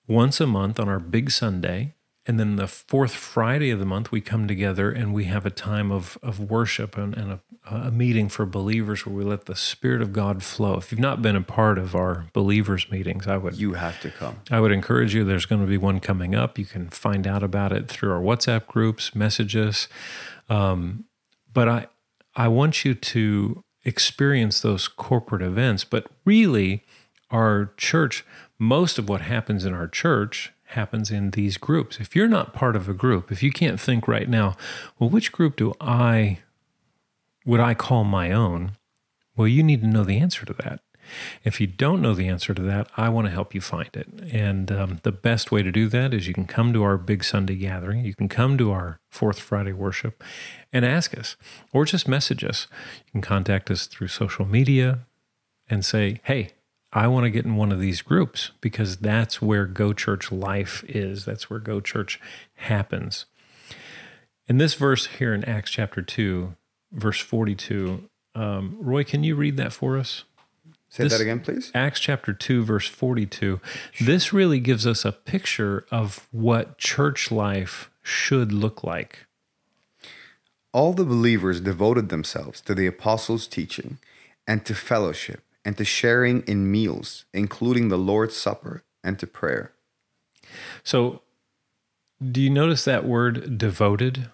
once 0.07 0.41
a 0.41 0.47
month 0.47 0.79
on 0.79 0.89
our 0.89 0.99
big 0.99 1.31
Sunday. 1.31 1.95
And 2.27 2.39
then 2.39 2.55
the 2.55 2.67
fourth 2.67 3.13
Friday 3.13 3.71
of 3.71 3.79
the 3.79 3.85
month, 3.85 4.11
we 4.11 4.21
come 4.21 4.47
together 4.47 4.91
and 4.91 5.11
we 5.11 5.23
have 5.23 5.43
a 5.43 5.49
time 5.49 5.91
of, 5.91 6.19
of 6.21 6.39
worship 6.39 6.95
and, 6.95 7.17
and 7.17 7.31
a, 7.31 7.39
a 7.65 7.91
meeting 7.91 8.29
for 8.29 8.45
believers 8.45 9.07
where 9.07 9.15
we 9.15 9.23
let 9.23 9.45
the 9.45 9.55
Spirit 9.55 10.03
of 10.03 10.13
God 10.13 10.43
flow. 10.43 10.75
If 10.75 10.91
you've 10.91 11.01
not 11.01 11.23
been 11.23 11.35
a 11.35 11.41
part 11.41 11.79
of 11.79 11.95
our 11.95 12.27
believers' 12.31 12.91
meetings, 12.91 13.25
I 13.25 13.37
would 13.37 13.55
You 13.55 13.73
have 13.73 13.99
to 14.01 14.11
come. 14.11 14.41
I 14.51 14.59
would 14.59 14.71
encourage 14.71 15.15
you. 15.15 15.23
There's 15.23 15.47
going 15.47 15.61
to 15.61 15.67
be 15.67 15.79
one 15.79 15.99
coming 15.99 16.35
up. 16.35 16.59
You 16.59 16.65
can 16.65 16.89
find 16.89 17.25
out 17.25 17.41
about 17.41 17.71
it 17.71 17.87
through 17.87 18.11
our 18.11 18.21
WhatsApp 18.21 18.67
groups, 18.67 19.15
messages. 19.15 19.87
Um, 20.47 21.05
but 21.51 21.67
I, 21.67 21.87
I 22.35 22.49
want 22.49 22.85
you 22.85 22.93
to 22.93 23.63
experience 23.83 24.61
those 24.61 24.87
corporate 24.87 25.41
events. 25.41 25.83
But 25.83 26.07
really, 26.25 26.83
our 27.29 27.73
church, 27.77 28.25
most 28.59 28.97
of 28.97 29.09
what 29.09 29.21
happens 29.21 29.65
in 29.65 29.73
our 29.73 29.87
church 29.87 30.53
happens 30.65 31.11
in 31.11 31.31
these 31.31 31.57
groups. 31.57 31.99
If 31.99 32.15
you're 32.15 32.27
not 32.27 32.53
part 32.53 32.75
of 32.75 32.87
a 32.87 32.93
group, 32.93 33.31
if 33.31 33.43
you 33.43 33.51
can't 33.51 33.79
think 33.79 34.07
right 34.07 34.29
now, 34.29 34.55
well, 34.97 35.09
which 35.09 35.31
group 35.31 35.57
do 35.57 35.73
I 35.81 36.39
would 37.45 37.59
I 37.59 37.73
call 37.73 38.03
my 38.03 38.31
own? 38.31 38.77
Well, 39.35 39.47
you 39.47 39.63
need 39.63 39.81
to 39.81 39.87
know 39.87 40.03
the 40.03 40.19
answer 40.19 40.45
to 40.45 40.53
that. 40.53 40.81
If 41.43 41.59
you 41.59 41.67
don't 41.67 42.01
know 42.01 42.13
the 42.13 42.27
answer 42.27 42.53
to 42.53 42.61
that, 42.63 42.89
I 42.97 43.09
want 43.09 43.27
to 43.27 43.31
help 43.31 43.53
you 43.53 43.61
find 43.61 43.89
it. 43.93 44.07
And 44.31 44.71
um, 44.71 44.99
the 45.03 45.11
best 45.11 45.51
way 45.51 45.63
to 45.63 45.71
do 45.71 45.87
that 45.89 46.13
is 46.13 46.27
you 46.27 46.33
can 46.33 46.47
come 46.47 46.73
to 46.73 46.83
our 46.83 46.97
big 46.97 47.23
Sunday 47.23 47.55
gathering, 47.55 48.05
you 48.05 48.13
can 48.13 48.29
come 48.29 48.57
to 48.57 48.71
our 48.71 48.99
fourth 49.09 49.39
Friday 49.39 49.73
worship 49.73 50.23
and 50.71 50.85
ask 50.85 51.17
us, 51.17 51.35
or 51.73 51.85
just 51.85 52.07
message 52.07 52.43
us. 52.43 52.67
You 53.05 53.11
can 53.13 53.21
contact 53.21 53.69
us 53.71 53.87
through 53.87 54.07
social 54.07 54.45
media 54.45 54.99
and 55.69 55.85
say, 55.85 56.19
hey, 56.23 56.51
I 56.93 57.07
want 57.07 57.23
to 57.23 57.29
get 57.29 57.45
in 57.45 57.55
one 57.55 57.71
of 57.71 57.79
these 57.79 58.01
groups 58.01 58.51
because 58.59 58.97
that's 58.97 59.41
where 59.41 59.65
Go 59.65 59.93
Church 59.93 60.31
life 60.31 60.83
is. 60.89 61.23
That's 61.23 61.49
where 61.49 61.59
Go 61.59 61.79
Church 61.79 62.19
happens. 62.55 63.25
In 64.47 64.57
this 64.57 64.73
verse 64.73 65.05
here 65.05 65.33
in 65.33 65.45
Acts 65.45 65.71
chapter 65.71 66.01
2, 66.01 66.55
verse 66.91 67.19
42, 67.19 68.09
um, 68.35 68.77
Roy, 68.79 69.05
can 69.05 69.23
you 69.23 69.35
read 69.35 69.55
that 69.57 69.71
for 69.71 69.97
us? 69.97 70.25
Say 70.91 71.03
This- 71.05 71.13
that 71.13 71.21
again, 71.21 71.39
please. 71.39 71.71
Acts 71.73 72.01
chapter 72.01 72.33
2, 72.33 72.63
verse 72.63 72.85
42. 72.87 73.61
This 74.01 74.33
really 74.33 74.59
gives 74.59 74.85
us 74.85 75.05
a 75.05 75.13
picture 75.13 75.85
of 75.89 76.27
what 76.31 76.77
church 76.77 77.31
life 77.31 77.89
should 78.03 78.51
look 78.51 78.83
like. 78.83 79.25
All 80.73 80.91
the 80.93 81.05
believers 81.05 81.61
devoted 81.61 82.09
themselves 82.09 82.59
to 82.61 82.75
the 82.75 82.87
apostles' 82.87 83.47
teaching 83.47 83.99
and 84.45 84.65
to 84.65 84.75
fellowship 84.75 85.41
and 85.63 85.77
to 85.77 85.85
sharing 85.85 86.41
in 86.41 86.69
meals, 86.69 87.23
including 87.33 87.87
the 87.87 87.97
Lord's 87.97 88.35
Supper 88.35 88.83
and 89.03 89.17
to 89.19 89.27
prayer. 89.27 89.71
So, 90.83 91.21
do 92.21 92.41
you 92.41 92.49
notice 92.49 92.83
that 92.83 93.05
word 93.05 93.57
devoted? 93.57 94.29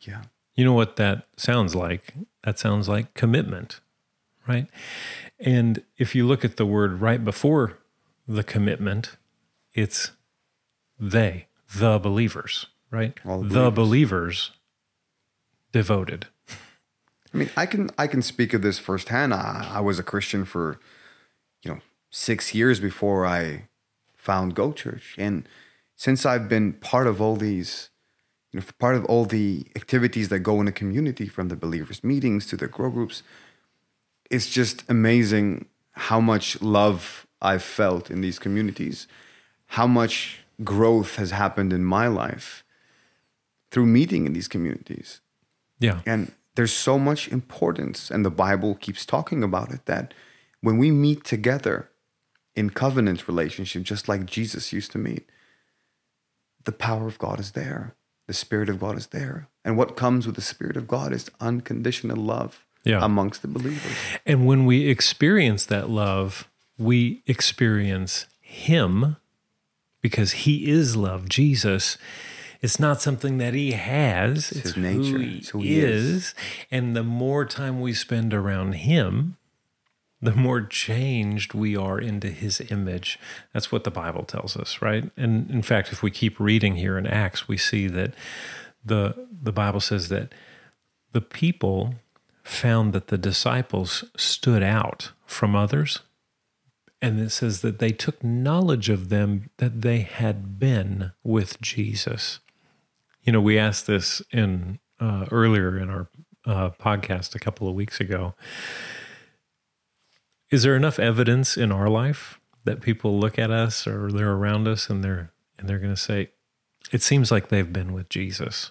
Yeah. 0.00 0.24
You 0.54 0.64
know 0.66 0.74
what 0.74 0.96
that 0.96 1.26
sounds 1.36 1.74
like? 1.74 2.12
That 2.44 2.58
sounds 2.58 2.88
like 2.88 3.14
commitment, 3.14 3.80
right? 4.46 4.68
And 5.38 5.82
if 5.96 6.14
you 6.14 6.26
look 6.26 6.44
at 6.44 6.56
the 6.56 6.66
word 6.66 7.00
right 7.00 7.24
before 7.24 7.78
the 8.26 8.44
commitment, 8.44 9.16
it's 9.72 10.12
they, 10.98 11.46
the 11.74 11.98
believers, 11.98 12.66
right? 12.90 13.18
The 13.24 13.38
the 13.42 13.70
believers 13.70 14.52
devoted. 15.72 16.28
I 17.32 17.36
mean, 17.36 17.50
I 17.56 17.66
can 17.66 17.90
I 17.98 18.06
can 18.06 18.22
speak 18.22 18.54
of 18.54 18.62
this 18.62 18.78
firsthand. 18.78 19.34
I, 19.34 19.68
I 19.74 19.80
was 19.80 19.98
a 19.98 20.04
Christian 20.04 20.44
for, 20.44 20.78
you 21.62 21.72
know, 21.72 21.80
six 22.10 22.54
years 22.54 22.78
before 22.78 23.26
I 23.26 23.68
found 24.14 24.54
Go 24.54 24.72
Church, 24.72 25.16
and 25.18 25.48
since 25.96 26.24
I've 26.24 26.48
been 26.48 26.74
part 26.74 27.06
of 27.06 27.20
all 27.20 27.36
these, 27.36 27.90
you 28.52 28.60
know, 28.60 28.66
part 28.78 28.94
of 28.94 29.04
all 29.06 29.24
the 29.24 29.66
activities 29.74 30.28
that 30.28 30.40
go 30.40 30.60
in 30.60 30.66
the 30.66 30.72
community, 30.72 31.26
from 31.26 31.48
the 31.48 31.56
believers' 31.56 32.04
meetings 32.04 32.46
to 32.46 32.56
the 32.56 32.68
grow 32.68 32.90
groups, 32.90 33.24
it's 34.34 34.50
just 34.50 34.82
amazing 34.88 35.66
how 35.92 36.20
much 36.20 36.60
love 36.60 37.26
I've 37.40 37.62
felt 37.62 38.10
in 38.10 38.20
these 38.20 38.38
communities, 38.38 39.06
how 39.66 39.86
much 39.86 40.40
growth 40.62 41.16
has 41.16 41.30
happened 41.30 41.72
in 41.72 41.84
my 41.84 42.08
life 42.08 42.64
through 43.70 43.86
meeting 43.86 44.26
in 44.26 44.32
these 44.32 44.48
communities. 44.48 45.20
Yeah. 45.78 46.00
And 46.04 46.32
there's 46.56 46.72
so 46.72 46.98
much 46.98 47.28
importance, 47.28 48.10
and 48.10 48.24
the 48.24 48.30
Bible 48.30 48.74
keeps 48.74 49.06
talking 49.06 49.42
about 49.44 49.72
it 49.72 49.86
that 49.86 50.14
when 50.60 50.78
we 50.78 50.90
meet 50.90 51.24
together 51.24 51.90
in 52.56 52.70
covenant 52.70 53.28
relationship, 53.28 53.82
just 53.82 54.08
like 54.08 54.26
Jesus 54.26 54.72
used 54.72 54.92
to 54.92 54.98
meet, 54.98 55.28
the 56.64 56.72
power 56.72 57.06
of 57.06 57.18
God 57.18 57.38
is 57.38 57.52
there. 57.52 57.94
The 58.26 58.34
Spirit 58.34 58.68
of 58.68 58.80
God 58.80 58.96
is 58.96 59.08
there. 59.08 59.48
And 59.64 59.76
what 59.76 59.96
comes 59.96 60.26
with 60.26 60.36
the 60.36 60.40
Spirit 60.42 60.76
of 60.76 60.88
God 60.88 61.12
is 61.12 61.30
unconditional 61.40 62.16
love 62.16 62.64
Yeah. 62.84 63.04
amongst 63.04 63.42
the 63.42 63.48
believers. 63.48 63.92
And 64.26 64.46
when 64.46 64.66
we 64.66 64.88
experience 64.88 65.66
that 65.66 65.88
love, 65.90 66.48
we 66.78 67.22
experience 67.26 68.26
Him 68.40 69.16
because 70.02 70.32
He 70.32 70.68
is 70.70 70.94
love. 70.96 71.28
Jesus, 71.28 71.96
it's 72.60 72.78
not 72.78 73.00
something 73.00 73.38
that 73.38 73.54
He 73.54 73.72
has, 73.72 74.52
it's, 74.52 74.60
his 74.60 74.76
nature. 74.76 75.00
who 75.00 75.18
He, 75.18 75.36
It's 75.38 75.48
who 75.50 75.58
he 75.60 75.80
is. 75.80 76.04
is. 76.04 76.34
And 76.70 76.94
the 76.94 77.02
more 77.02 77.44
time 77.46 77.80
we 77.80 77.94
spend 77.94 78.34
around 78.34 78.74
Him, 78.74 79.36
the 80.20 80.34
more 80.34 80.62
changed 80.62 81.52
we 81.54 81.76
are 81.76 81.98
into 81.98 82.28
His 82.28 82.60
image. 82.70 83.18
That's 83.52 83.70
what 83.72 83.84
the 83.84 83.90
Bible 83.90 84.24
tells 84.24 84.56
us, 84.56 84.80
right? 84.82 85.10
And 85.16 85.50
in 85.50 85.62
fact, 85.62 85.92
if 85.92 86.02
we 86.02 86.10
keep 86.10 86.40
reading 86.40 86.76
here 86.76 86.96
in 86.98 87.06
Acts, 87.06 87.46
we 87.48 87.56
see 87.58 87.86
that 87.88 88.14
the 88.84 89.14
the 89.42 89.52
Bible 89.52 89.80
says 89.80 90.08
that 90.08 90.32
the 91.12 91.20
people 91.20 91.94
found 92.44 92.92
that 92.92 93.08
the 93.08 93.18
disciples 93.18 94.04
stood 94.16 94.62
out 94.62 95.12
from 95.26 95.56
others. 95.56 96.00
And 97.00 97.18
it 97.18 97.30
says 97.30 97.62
that 97.62 97.78
they 97.78 97.90
took 97.90 98.22
knowledge 98.22 98.88
of 98.88 99.08
them 99.08 99.50
that 99.56 99.82
they 99.82 100.00
had 100.00 100.58
been 100.58 101.12
with 101.22 101.60
Jesus. 101.60 102.40
You 103.22 103.32
know, 103.32 103.40
we 103.40 103.58
asked 103.58 103.86
this 103.86 104.22
in 104.30 104.78
uh, 105.00 105.26
earlier 105.30 105.78
in 105.78 105.90
our 105.90 106.08
uh, 106.46 106.70
podcast 106.70 107.34
a 107.34 107.38
couple 107.38 107.68
of 107.68 107.74
weeks 107.74 107.98
ago. 107.98 108.34
Is 110.50 110.62
there 110.62 110.76
enough 110.76 110.98
evidence 110.98 111.56
in 111.56 111.72
our 111.72 111.88
life 111.88 112.38
that 112.64 112.80
people 112.80 113.18
look 113.18 113.38
at 113.38 113.50
us 113.50 113.86
or 113.86 114.12
they're 114.12 114.32
around 114.32 114.68
us 114.68 114.88
and 114.88 115.02
they're 115.02 115.32
and 115.58 115.68
they're 115.68 115.78
going 115.78 115.94
to 115.94 116.00
say, 116.00 116.30
"It 116.92 117.02
seems 117.02 117.30
like 117.30 117.48
they've 117.48 117.72
been 117.72 117.92
with 117.92 118.08
Jesus." 118.08 118.70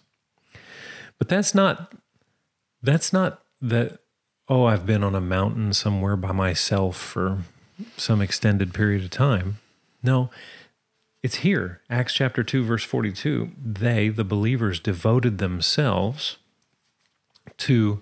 But 1.17 1.29
that's 1.29 1.55
not 1.55 1.93
that's 2.81 3.13
not 3.13 3.42
that 3.63 3.99
oh 4.47 4.65
i've 4.65 4.85
been 4.85 5.03
on 5.03 5.15
a 5.15 5.21
mountain 5.21 5.73
somewhere 5.73 6.15
by 6.15 6.31
myself 6.31 6.97
for 6.97 7.39
some 7.97 8.21
extended 8.21 8.73
period 8.73 9.03
of 9.03 9.09
time 9.09 9.57
no 10.03 10.29
it's 11.23 11.37
here. 11.37 11.79
Acts 11.89 12.13
chapter 12.13 12.43
2, 12.43 12.65
verse 12.65 12.83
42. 12.83 13.51
They, 13.57 14.09
the 14.09 14.25
believers, 14.25 14.81
devoted 14.81 15.37
themselves 15.37 16.37
to 17.59 18.01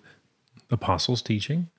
apostles' 0.72 1.22
teaching. 1.22 1.70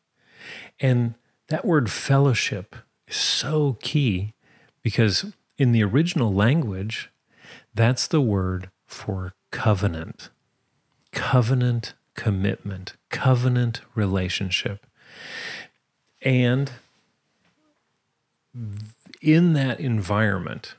And 0.78 1.14
that 1.48 1.64
word 1.64 1.90
fellowship 1.90 2.76
is 3.08 3.16
so 3.16 3.76
key 3.82 4.34
because 4.82 5.32
in 5.58 5.72
the 5.72 5.82
original 5.82 6.32
language, 6.32 7.10
that's 7.74 8.06
the 8.06 8.20
word 8.20 8.70
for 8.86 9.34
covenant. 9.50 10.30
Covenant 11.10 11.94
commitment, 12.14 12.96
covenant 13.12 13.82
relationship. 13.94 14.84
And 16.20 16.72
in 19.20 19.52
that 19.52 19.78
environment, 19.78 20.74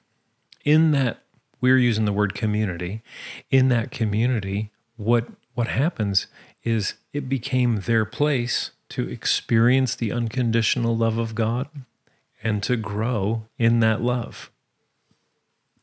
in 0.66 0.92
that 0.92 1.24
we're 1.62 1.78
using 1.78 2.04
the 2.04 2.12
word 2.12 2.34
community, 2.34 3.02
in 3.50 3.70
that 3.70 3.92
community, 3.92 4.72
what 4.98 5.28
what 5.54 5.68
happens 5.68 6.28
is 6.64 6.96
it 7.14 7.30
became 7.30 7.82
their 7.82 8.06
place 8.06 8.72
to 8.90 9.08
experience 9.08 9.96
the 9.96 10.12
unconditional 10.12 10.98
love 10.98 11.18
of 11.18 11.36
God 11.36 11.68
and 12.44 12.62
to 12.64 12.76
grow 12.76 13.44
in 13.58 13.80
that 13.80 14.02
love. 14.02 14.52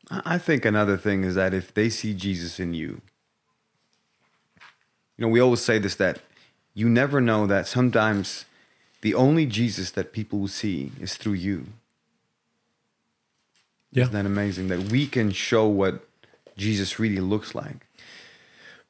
I 0.09 0.37
think 0.37 0.65
another 0.65 0.97
thing 0.97 1.23
is 1.23 1.35
that 1.35 1.53
if 1.53 1.73
they 1.73 1.89
see 1.89 2.13
Jesus 2.13 2.59
in 2.59 2.73
you, 2.73 3.01
you 5.17 5.25
know, 5.25 5.29
we 5.29 5.39
always 5.39 5.61
say 5.61 5.79
this 5.79 5.95
that 5.95 6.19
you 6.73 6.89
never 6.89 7.19
know 7.19 7.45
that 7.47 7.67
sometimes 7.67 8.45
the 9.01 9.13
only 9.13 9.45
Jesus 9.45 9.91
that 9.91 10.13
people 10.13 10.39
will 10.39 10.47
see 10.47 10.91
is 10.99 11.15
through 11.15 11.33
you. 11.33 11.67
Yeah. 13.91 14.03
Isn't 14.03 14.13
that 14.13 14.25
amazing 14.25 14.67
that 14.69 14.91
we 14.91 15.07
can 15.07 15.31
show 15.31 15.67
what 15.67 16.07
Jesus 16.55 16.99
really 16.99 17.19
looks 17.19 17.53
like? 17.53 17.87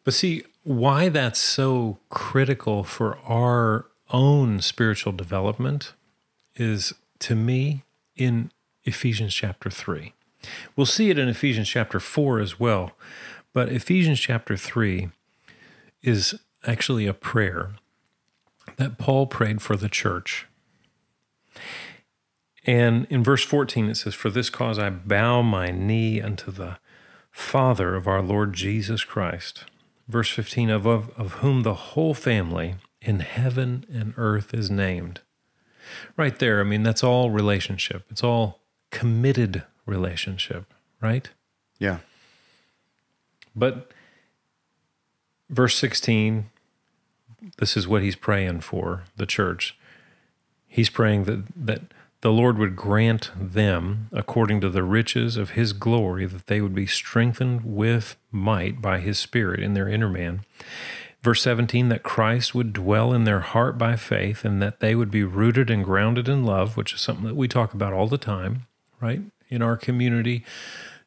But 0.03 0.13
see, 0.13 0.43
why 0.63 1.09
that's 1.09 1.39
so 1.39 1.97
critical 2.09 2.83
for 2.83 3.17
our 3.19 3.85
own 4.11 4.61
spiritual 4.61 5.13
development 5.13 5.93
is 6.55 6.93
to 7.19 7.35
me 7.35 7.83
in 8.15 8.51
Ephesians 8.83 9.33
chapter 9.33 9.69
3. 9.69 10.13
We'll 10.75 10.85
see 10.85 11.09
it 11.09 11.19
in 11.19 11.29
Ephesians 11.29 11.69
chapter 11.69 11.99
4 11.99 12.39
as 12.39 12.59
well, 12.59 12.91
but 13.53 13.69
Ephesians 13.69 14.19
chapter 14.19 14.57
3 14.57 15.09
is 16.03 16.39
actually 16.65 17.07
a 17.07 17.13
prayer 17.13 17.71
that 18.77 18.97
Paul 18.97 19.27
prayed 19.27 19.61
for 19.61 19.75
the 19.75 19.89
church. 19.89 20.47
And 22.65 23.07
in 23.09 23.23
verse 23.23 23.43
14, 23.43 23.89
it 23.89 23.95
says, 23.95 24.13
For 24.13 24.29
this 24.29 24.49
cause 24.49 24.77
I 24.77 24.89
bow 24.89 25.41
my 25.41 25.71
knee 25.71 26.21
unto 26.21 26.51
the 26.51 26.77
Father 27.31 27.95
of 27.95 28.07
our 28.07 28.21
Lord 28.21 28.53
Jesus 28.53 29.03
Christ. 29.03 29.65
Verse 30.07 30.29
15, 30.29 30.69
of, 30.69 30.85
of, 30.85 31.09
of 31.17 31.33
whom 31.33 31.63
the 31.63 31.73
whole 31.73 32.13
family 32.13 32.75
in 33.01 33.21
heaven 33.21 33.85
and 33.91 34.13
earth 34.17 34.53
is 34.53 34.69
named. 34.69 35.21
Right 36.15 36.37
there, 36.37 36.59
I 36.59 36.63
mean, 36.63 36.83
that's 36.83 37.03
all 37.03 37.31
relationship. 37.31 38.05
It's 38.09 38.23
all 38.23 38.59
committed 38.91 39.63
relationship, 39.85 40.73
right? 41.01 41.29
Yeah. 41.79 41.99
But 43.55 43.91
verse 45.51 45.75
16, 45.77 46.49
this 47.57 47.77
is 47.77 47.87
what 47.87 48.01
he's 48.01 48.15
praying 48.15 48.61
for 48.61 49.03
the 49.17 49.25
church. 49.25 49.77
He's 50.67 50.89
praying 50.89 51.25
that, 51.25 51.43
that 51.55 51.81
the 52.21 52.31
Lord 52.31 52.57
would 52.57 52.75
grant 52.75 53.31
them, 53.35 54.07
according 54.11 54.61
to 54.61 54.69
the 54.69 54.83
riches 54.83 55.37
of 55.37 55.51
his 55.51 55.73
glory, 55.73 56.25
that 56.25 56.47
they 56.47 56.61
would 56.61 56.73
be 56.73 56.85
strengthened 56.85 57.61
with 57.65 58.15
might 58.31 58.81
by 58.81 58.99
his 58.99 59.19
Spirit 59.19 59.59
in 59.59 59.73
their 59.73 59.89
inner 59.89 60.09
man. 60.09 60.45
Verse 61.21 61.41
17, 61.41 61.89
that 61.89 62.03
Christ 62.03 62.55
would 62.55 62.73
dwell 62.73 63.13
in 63.13 63.25
their 63.25 63.41
heart 63.41 63.77
by 63.77 63.95
faith 63.95 64.43
and 64.43 64.61
that 64.61 64.79
they 64.79 64.95
would 64.95 65.11
be 65.11 65.23
rooted 65.23 65.69
and 65.69 65.83
grounded 65.83 66.27
in 66.27 66.43
love, 66.45 66.77
which 66.77 66.93
is 66.93 67.01
something 67.01 67.25
that 67.25 67.35
we 67.35 67.47
talk 67.47 67.73
about 67.73 67.93
all 67.93 68.07
the 68.07 68.17
time, 68.17 68.65
right? 68.99 69.21
In 69.49 69.61
our 69.61 69.77
community, 69.77 70.43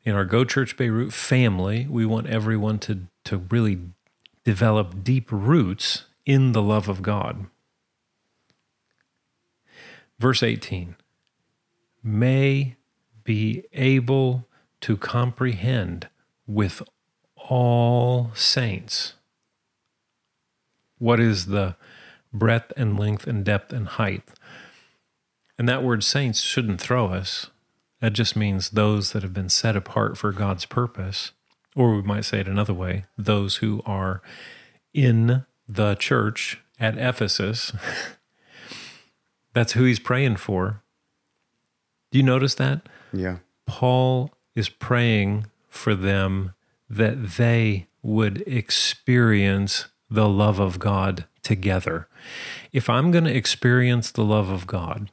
in 0.05 0.15
our 0.15 0.25
Go 0.25 0.45
Church 0.45 0.77
Beirut 0.77 1.13
family, 1.13 1.87
we 1.89 2.05
want 2.05 2.29
everyone 2.29 2.79
to, 2.81 3.01
to 3.25 3.39
really 3.39 3.79
develop 4.45 5.03
deep 5.03 5.31
roots 5.31 6.05
in 6.27 6.53
the 6.53 6.63
love 6.63 6.89
of 6.89 7.03
God. 7.03 7.47
Verse 10.19 10.43
18 10.43 10.97
may 12.03 12.77
be 13.25 13.65
able 13.73 14.47
to 14.81 14.97
comprehend 14.97 16.09
with 16.47 16.83
all 17.37 18.31
saints 18.35 19.15
what 20.99 21.19
is 21.19 21.47
the 21.47 21.77
breadth 22.33 22.73
and 22.77 22.99
length 22.99 23.27
and 23.27 23.45
depth 23.45 23.73
and 23.73 23.89
height. 23.89 24.23
And 25.59 25.69
that 25.69 25.83
word 25.83 26.05
saints 26.05 26.41
shouldn't 26.41 26.81
throw 26.81 27.09
us. 27.09 27.51
That 28.01 28.13
just 28.13 28.37
means 28.37 28.71
those 28.71 29.13
that 29.13 29.23
have 29.23 29.33
been 29.33 29.49
set 29.49 29.77
apart 29.77 30.19
for 30.19 30.33
God's 30.33 30.67
purpose. 30.67 31.33
Or 31.75 31.97
we 31.97 32.03
might 32.03 32.25
say 32.25 32.41
it 32.41 32.49
another 32.49 32.75
way 32.75 33.05
those 33.19 33.57
who 33.57 33.83
are 33.85 34.23
in 34.93 35.45
the 35.69 35.95
church 35.97 36.61
at 36.79 36.99
Ephesus. 36.99 37.73
That's 39.55 39.73
who 39.73 39.85
he's 39.85 39.99
praying 39.99 40.37
for. 40.37 40.83
Do 42.11 42.19
you 42.19 42.25
notice 42.25 42.55
that? 42.57 42.89
Yeah. 43.13 43.39
Paul 43.67 44.33
is 44.55 44.69
praying 44.69 45.47
for 45.69 45.95
them 45.95 46.55
that 46.89 47.37
they 47.37 47.87
would 48.03 48.43
experience 48.47 49.87
the 50.11 50.29
love 50.29 50.61
of 50.61 50.79
God 50.79 51.25
together. 51.43 52.09
If 52.73 52.89
I'm 52.89 53.11
going 53.11 53.25
to 53.25 53.35
experience 53.35 54.11
the 54.11 54.25
love 54.25 54.49
of 54.49 54.67
God, 54.67 55.11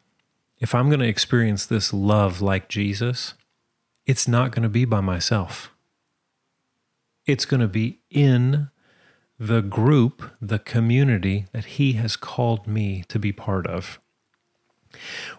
if 0.60 0.76
I'm 0.76 0.90
going 0.90 1.00
to 1.00 1.08
experience 1.08 1.66
this 1.66 1.92
love 1.92 2.42
like 2.42 2.70
Jesus, 2.70 3.34
it's 4.06 4.28
not 4.28 4.52
going 4.52 4.64
to 4.64 4.70
be 4.70 4.86
by 4.86 5.02
myself. 5.02 5.71
It's 7.26 7.46
going 7.46 7.62
to 7.62 7.68
be 7.68 8.00
in 8.10 8.70
the 9.40 9.62
group, 9.62 10.32
the 10.42 10.60
community 10.60 11.46
that 11.52 11.66
He 11.66 11.94
has 11.94 12.16
called 12.16 12.68
me 12.68 13.04
to 13.08 13.18
be 13.20 13.32
part 13.32 13.66
of. 13.68 14.00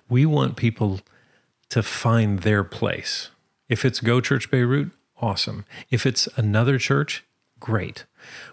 We 0.08 0.26
want 0.26 0.56
people 0.56 1.00
to 1.68 1.82
find 1.82 2.40
their 2.40 2.64
place. 2.64 3.30
If 3.68 3.84
it's 3.84 4.00
Go 4.00 4.20
Church 4.20 4.50
Beirut, 4.50 4.90
awesome. 5.20 5.64
If 5.90 6.04
it's 6.04 6.26
another 6.36 6.78
church, 6.78 7.24
great. 7.60 8.04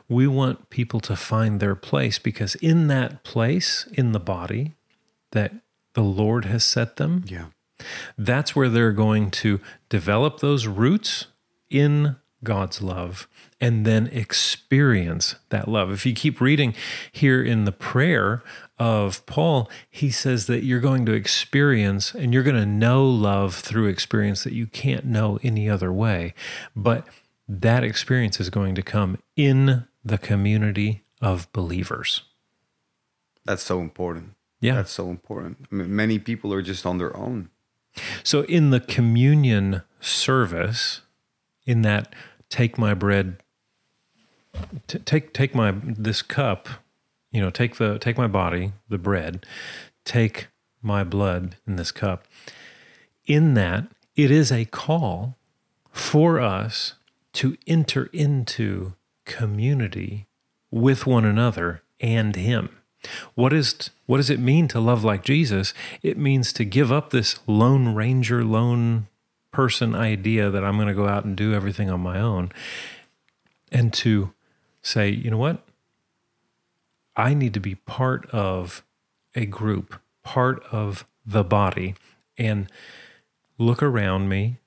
We 0.07 0.27
want 0.27 0.69
people 0.69 0.99
to 1.01 1.15
find 1.15 1.59
their 1.59 1.75
place 1.75 2.19
because 2.19 2.55
in 2.55 2.87
that 2.87 3.23
place, 3.23 3.87
in 3.91 4.11
the 4.11 4.19
body 4.19 4.75
that 5.31 5.53
the 5.93 6.03
Lord 6.03 6.45
has 6.45 6.63
set 6.63 6.97
them, 6.97 7.23
Yeah. 7.27 7.45
that's 8.17 8.55
where 8.55 8.69
they're 8.69 8.91
going 8.93 9.31
to 9.31 9.59
develop 9.89 10.39
those 10.39 10.67
roots 10.67 11.25
in 11.69 12.15
God's 12.43 12.81
love 12.81 13.27
and 13.59 13.85
then 13.85 14.07
experience 14.07 15.35
that 15.49 15.67
love. 15.67 15.91
If 15.91 16.05
you 16.05 16.13
keep 16.13 16.39
reading 16.39 16.73
here 17.11 17.43
in 17.43 17.65
the 17.65 17.71
prayer 17.71 18.43
of 18.77 19.25
Paul, 19.25 19.69
he 19.89 20.09
says 20.09 20.47
that 20.47 20.63
you're 20.63 20.79
going 20.79 21.05
to 21.05 21.11
experience 21.11 22.13
and 22.13 22.33
you're 22.33 22.43
going 22.43 22.55
to 22.55 22.65
know 22.65 23.05
love 23.05 23.55
through 23.55 23.87
experience 23.87 24.43
that 24.43 24.53
you 24.53 24.67
can't 24.67 25.05
know 25.05 25.39
any 25.43 25.69
other 25.69 25.91
way. 25.91 26.33
But 26.75 27.07
that 27.47 27.83
experience 27.83 28.39
is 28.39 28.49
going 28.49 28.75
to 28.75 28.81
come 28.81 29.17
in 29.35 29.85
the 30.03 30.17
community 30.17 31.03
of 31.21 31.51
believers. 31.51 32.23
That's 33.45 33.63
so 33.63 33.81
important. 33.81 34.35
Yeah. 34.61 34.75
That's 34.75 34.91
so 34.91 35.09
important. 35.09 35.57
I 35.71 35.75
mean, 35.75 35.95
many 35.95 36.19
people 36.19 36.53
are 36.53 36.61
just 36.61 36.85
on 36.85 36.97
their 36.97 37.15
own. 37.15 37.49
So 38.23 38.41
in 38.43 38.69
the 38.69 38.79
communion 38.79 39.81
service, 39.99 41.01
in 41.65 41.81
that 41.81 42.13
take 42.49 42.77
my 42.77 42.93
bread, 42.93 43.37
t- 44.87 44.99
take 44.99 45.33
take 45.33 45.55
my 45.55 45.73
this 45.83 46.21
cup, 46.21 46.67
you 47.31 47.41
know, 47.41 47.49
take 47.49 47.77
the 47.77 47.99
take 47.99 48.17
my 48.17 48.27
body, 48.27 48.73
the 48.87 48.97
bread, 48.97 49.45
take 50.05 50.47
my 50.81 51.03
blood 51.03 51.57
in 51.67 51.75
this 51.75 51.91
cup. 51.91 52.25
In 53.25 53.53
that, 53.53 53.87
it 54.15 54.31
is 54.31 54.51
a 54.51 54.65
call 54.65 55.37
for 55.91 56.39
us 56.39 56.95
to 57.33 57.57
enter 57.67 58.09
into 58.11 58.93
community 59.25 60.27
with 60.71 61.05
one 61.05 61.25
another 61.25 61.83
and 61.99 62.35
Him. 62.35 62.69
What 63.35 63.53
is 63.53 63.91
what 64.05 64.17
does 64.17 64.29
it 64.29 64.39
mean 64.39 64.67
to 64.69 64.79
love 64.79 65.03
like 65.03 65.23
Jesus? 65.23 65.73
It 66.01 66.17
means 66.17 66.51
to 66.53 66.65
give 66.65 66.91
up 66.91 67.11
this 67.11 67.39
lone 67.47 67.95
ranger, 67.95 68.43
lone 68.43 69.07
person 69.51 69.95
idea 69.95 70.49
that 70.49 70.63
I'm 70.63 70.75
going 70.75 70.87
to 70.87 70.93
go 70.93 71.07
out 71.07 71.25
and 71.25 71.35
do 71.35 71.53
everything 71.53 71.89
on 71.89 71.99
my 72.01 72.19
own, 72.19 72.51
and 73.71 73.93
to 73.93 74.33
say, 74.81 75.09
you 75.09 75.29
know 75.29 75.37
what? 75.37 75.63
I 77.15 77.33
need 77.33 77.53
to 77.53 77.59
be 77.59 77.75
part 77.75 78.29
of 78.31 78.83
a 79.35 79.45
group, 79.45 79.99
part 80.23 80.63
of 80.71 81.05
the 81.25 81.43
body, 81.43 81.95
and 82.37 82.71
look 83.57 83.83
around 83.83 84.29
me 84.29 84.57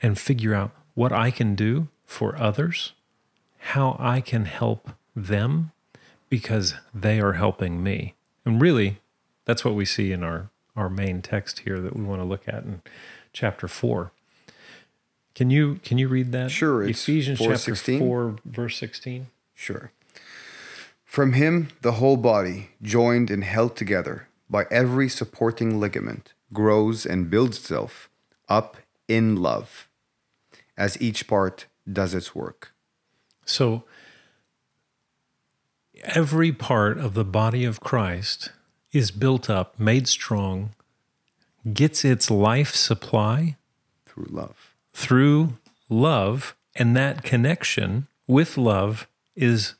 and 0.00 0.18
figure 0.18 0.54
out 0.54 0.70
what 0.94 1.12
I 1.12 1.30
can 1.30 1.54
do 1.54 1.88
for 2.04 2.40
others, 2.40 2.92
how 3.58 3.96
I 3.98 4.20
can 4.20 4.44
help 4.44 4.90
them 5.14 5.72
because 6.28 6.74
they 6.94 7.20
are 7.20 7.34
helping 7.34 7.82
me. 7.82 8.14
And 8.44 8.60
really, 8.60 9.00
that's 9.44 9.64
what 9.64 9.74
we 9.74 9.84
see 9.84 10.12
in 10.12 10.22
our, 10.22 10.50
our 10.74 10.88
main 10.88 11.22
text 11.22 11.60
here 11.60 11.80
that 11.80 11.96
we 11.96 12.04
want 12.04 12.20
to 12.20 12.26
look 12.26 12.48
at 12.48 12.64
in 12.64 12.82
chapter 13.32 13.68
4. 13.68 14.12
Can 15.36 15.50
you 15.50 15.80
can 15.84 15.98
you 15.98 16.08
read 16.08 16.32
that? 16.32 16.50
Sure, 16.50 16.82
it's 16.82 17.02
Ephesians 17.02 17.38
chapter 17.38 17.72
4:16. 17.72 17.98
4 17.98 18.36
verse 18.46 18.78
16. 18.78 19.26
Sure. 19.54 19.92
From 21.04 21.34
him, 21.34 21.68
the 21.82 21.92
whole 21.92 22.16
body, 22.16 22.70
joined 22.80 23.30
and 23.30 23.44
held 23.44 23.76
together 23.76 24.28
by 24.48 24.64
every 24.70 25.10
supporting 25.10 25.78
ligament, 25.78 26.32
grows 26.54 27.04
and 27.04 27.28
builds 27.28 27.58
itself 27.58 28.08
up 28.48 28.78
in 29.08 29.36
love 29.36 29.88
as 30.74 31.00
each 31.02 31.26
part 31.26 31.66
does 31.90 32.14
its 32.14 32.34
work. 32.34 32.72
So 33.44 33.84
every 36.02 36.50
part 36.50 36.96
of 36.96 37.12
the 37.12 37.24
body 37.24 37.66
of 37.66 37.80
Christ 37.80 38.52
is 38.90 39.10
built 39.10 39.50
up, 39.50 39.78
made 39.78 40.08
strong, 40.08 40.70
gets 41.74 42.06
its 42.06 42.30
life 42.30 42.74
supply 42.74 43.56
Through 44.06 44.28
love. 44.30 44.65
Through 44.96 45.58
love, 45.90 46.56
and 46.74 46.96
that 46.96 47.22
connection 47.22 48.06
with 48.26 48.56
love 48.56 49.06
is 49.36 49.74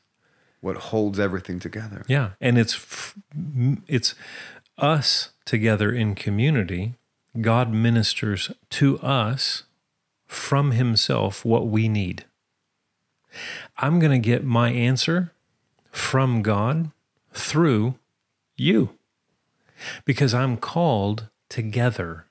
What 0.61 0.77
holds 0.77 1.19
everything 1.19 1.59
together. 1.59 2.03
yeah, 2.07 2.31
and 2.39 2.59
it's 2.59 3.13
it's 3.87 4.13
us 4.77 5.31
together 5.43 5.91
in 5.91 6.13
community. 6.13 6.93
God 7.41 7.73
ministers 7.73 8.51
to 8.69 8.99
us 8.99 9.63
from 10.27 10.71
himself 10.71 11.43
what 11.43 11.67
we 11.67 11.89
need. 11.89 12.25
I'm 13.77 13.99
going 13.99 14.11
to 14.11 14.29
get 14.29 14.43
my 14.43 14.69
answer 14.69 15.31
from 15.91 16.43
God 16.43 16.91
through 17.33 17.95
you 18.55 18.91
because 20.05 20.33
I'm 20.33 20.57
called 20.57 21.27
together 21.49 22.25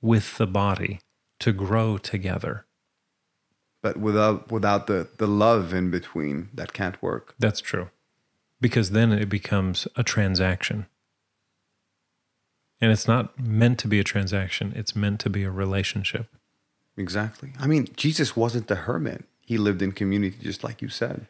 with 0.00 0.38
the 0.38 0.46
body 0.46 1.00
to 1.40 1.52
grow 1.52 1.98
together. 1.98 2.64
But 3.82 3.96
without 3.96 4.50
without 4.52 4.86
the, 4.86 5.08
the 5.16 5.26
love 5.26 5.72
in 5.72 5.90
between, 5.90 6.50
that 6.54 6.72
can't 6.72 7.00
work. 7.02 7.34
That's 7.38 7.60
true. 7.60 7.90
Because 8.60 8.90
then 8.90 9.12
it 9.12 9.28
becomes 9.28 9.88
a 9.96 10.02
transaction. 10.02 10.86
And 12.80 12.92
it's 12.92 13.08
not 13.08 13.38
meant 13.38 13.78
to 13.80 13.88
be 13.88 13.98
a 13.98 14.04
transaction, 14.04 14.72
it's 14.76 14.96
meant 14.96 15.20
to 15.20 15.30
be 15.30 15.44
a 15.44 15.50
relationship. 15.50 16.26
Exactly. 16.96 17.52
I 17.58 17.66
mean, 17.66 17.88
Jesus 17.96 18.36
wasn't 18.36 18.70
a 18.70 18.74
hermit. 18.74 19.24
He 19.40 19.58
lived 19.58 19.82
in 19.82 19.92
community 19.92 20.36
just 20.42 20.62
like 20.62 20.82
you 20.82 20.88
said. 20.88 21.26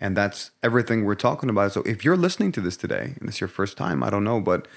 And 0.00 0.16
that's 0.16 0.50
everything 0.62 1.04
we're 1.04 1.14
talking 1.14 1.48
about. 1.48 1.72
So 1.72 1.82
if 1.82 2.04
you're 2.04 2.16
listening 2.16 2.52
to 2.52 2.60
this 2.60 2.76
today, 2.76 3.14
and 3.18 3.28
it's 3.28 3.40
your 3.40 3.48
first 3.48 3.76
time, 3.76 4.02
I 4.02 4.10
don't 4.10 4.24
know, 4.24 4.40
but 4.40 4.68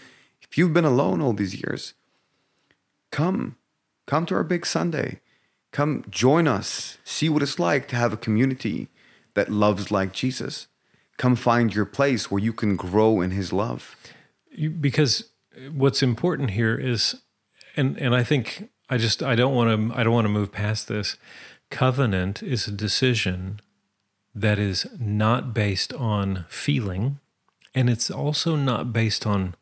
if 0.41 0.57
you've 0.57 0.73
been 0.73 0.85
alone 0.85 1.21
all 1.21 1.33
these 1.33 1.55
years, 1.55 1.93
come. 3.11 3.57
Come 4.09 4.25
to 4.25 4.33
our 4.33 4.43
big 4.43 4.65
Sunday. 4.65 5.19
Come 5.71 6.03
join 6.09 6.47
us. 6.47 6.97
See 7.03 7.29
what 7.29 7.43
it's 7.43 7.59
like 7.59 7.87
to 7.89 7.95
have 7.95 8.11
a 8.11 8.17
community 8.17 8.87
that 9.35 9.51
loves 9.51 9.91
like 9.91 10.13
Jesus. 10.13 10.65
Come 11.17 11.35
find 11.35 11.75
your 11.75 11.85
place 11.85 12.31
where 12.31 12.41
you 12.41 12.51
can 12.51 12.75
grow 12.75 13.21
in 13.21 13.29
his 13.29 13.53
love. 13.53 13.95
Because 14.81 15.29
what's 15.71 16.01
important 16.01 16.49
here 16.49 16.75
is 16.75 17.21
and 17.75 17.99
and 17.99 18.15
I 18.15 18.23
think 18.23 18.71
I 18.89 18.97
just 18.97 19.21
I 19.21 19.35
don't 19.35 19.53
want 19.53 19.91
to 19.91 19.95
I 19.95 20.01
don't 20.01 20.13
want 20.15 20.25
to 20.25 20.29
move 20.29 20.51
past 20.51 20.87
this. 20.87 21.15
Covenant 21.69 22.41
is 22.41 22.67
a 22.67 22.71
decision 22.71 23.61
that 24.33 24.57
is 24.57 24.87
not 24.99 25.53
based 25.53 25.93
on 25.93 26.45
feeling 26.49 27.19
and 27.75 27.91
it's 27.91 28.09
also 28.09 28.55
not 28.55 28.91
based 28.91 29.27
on 29.27 29.53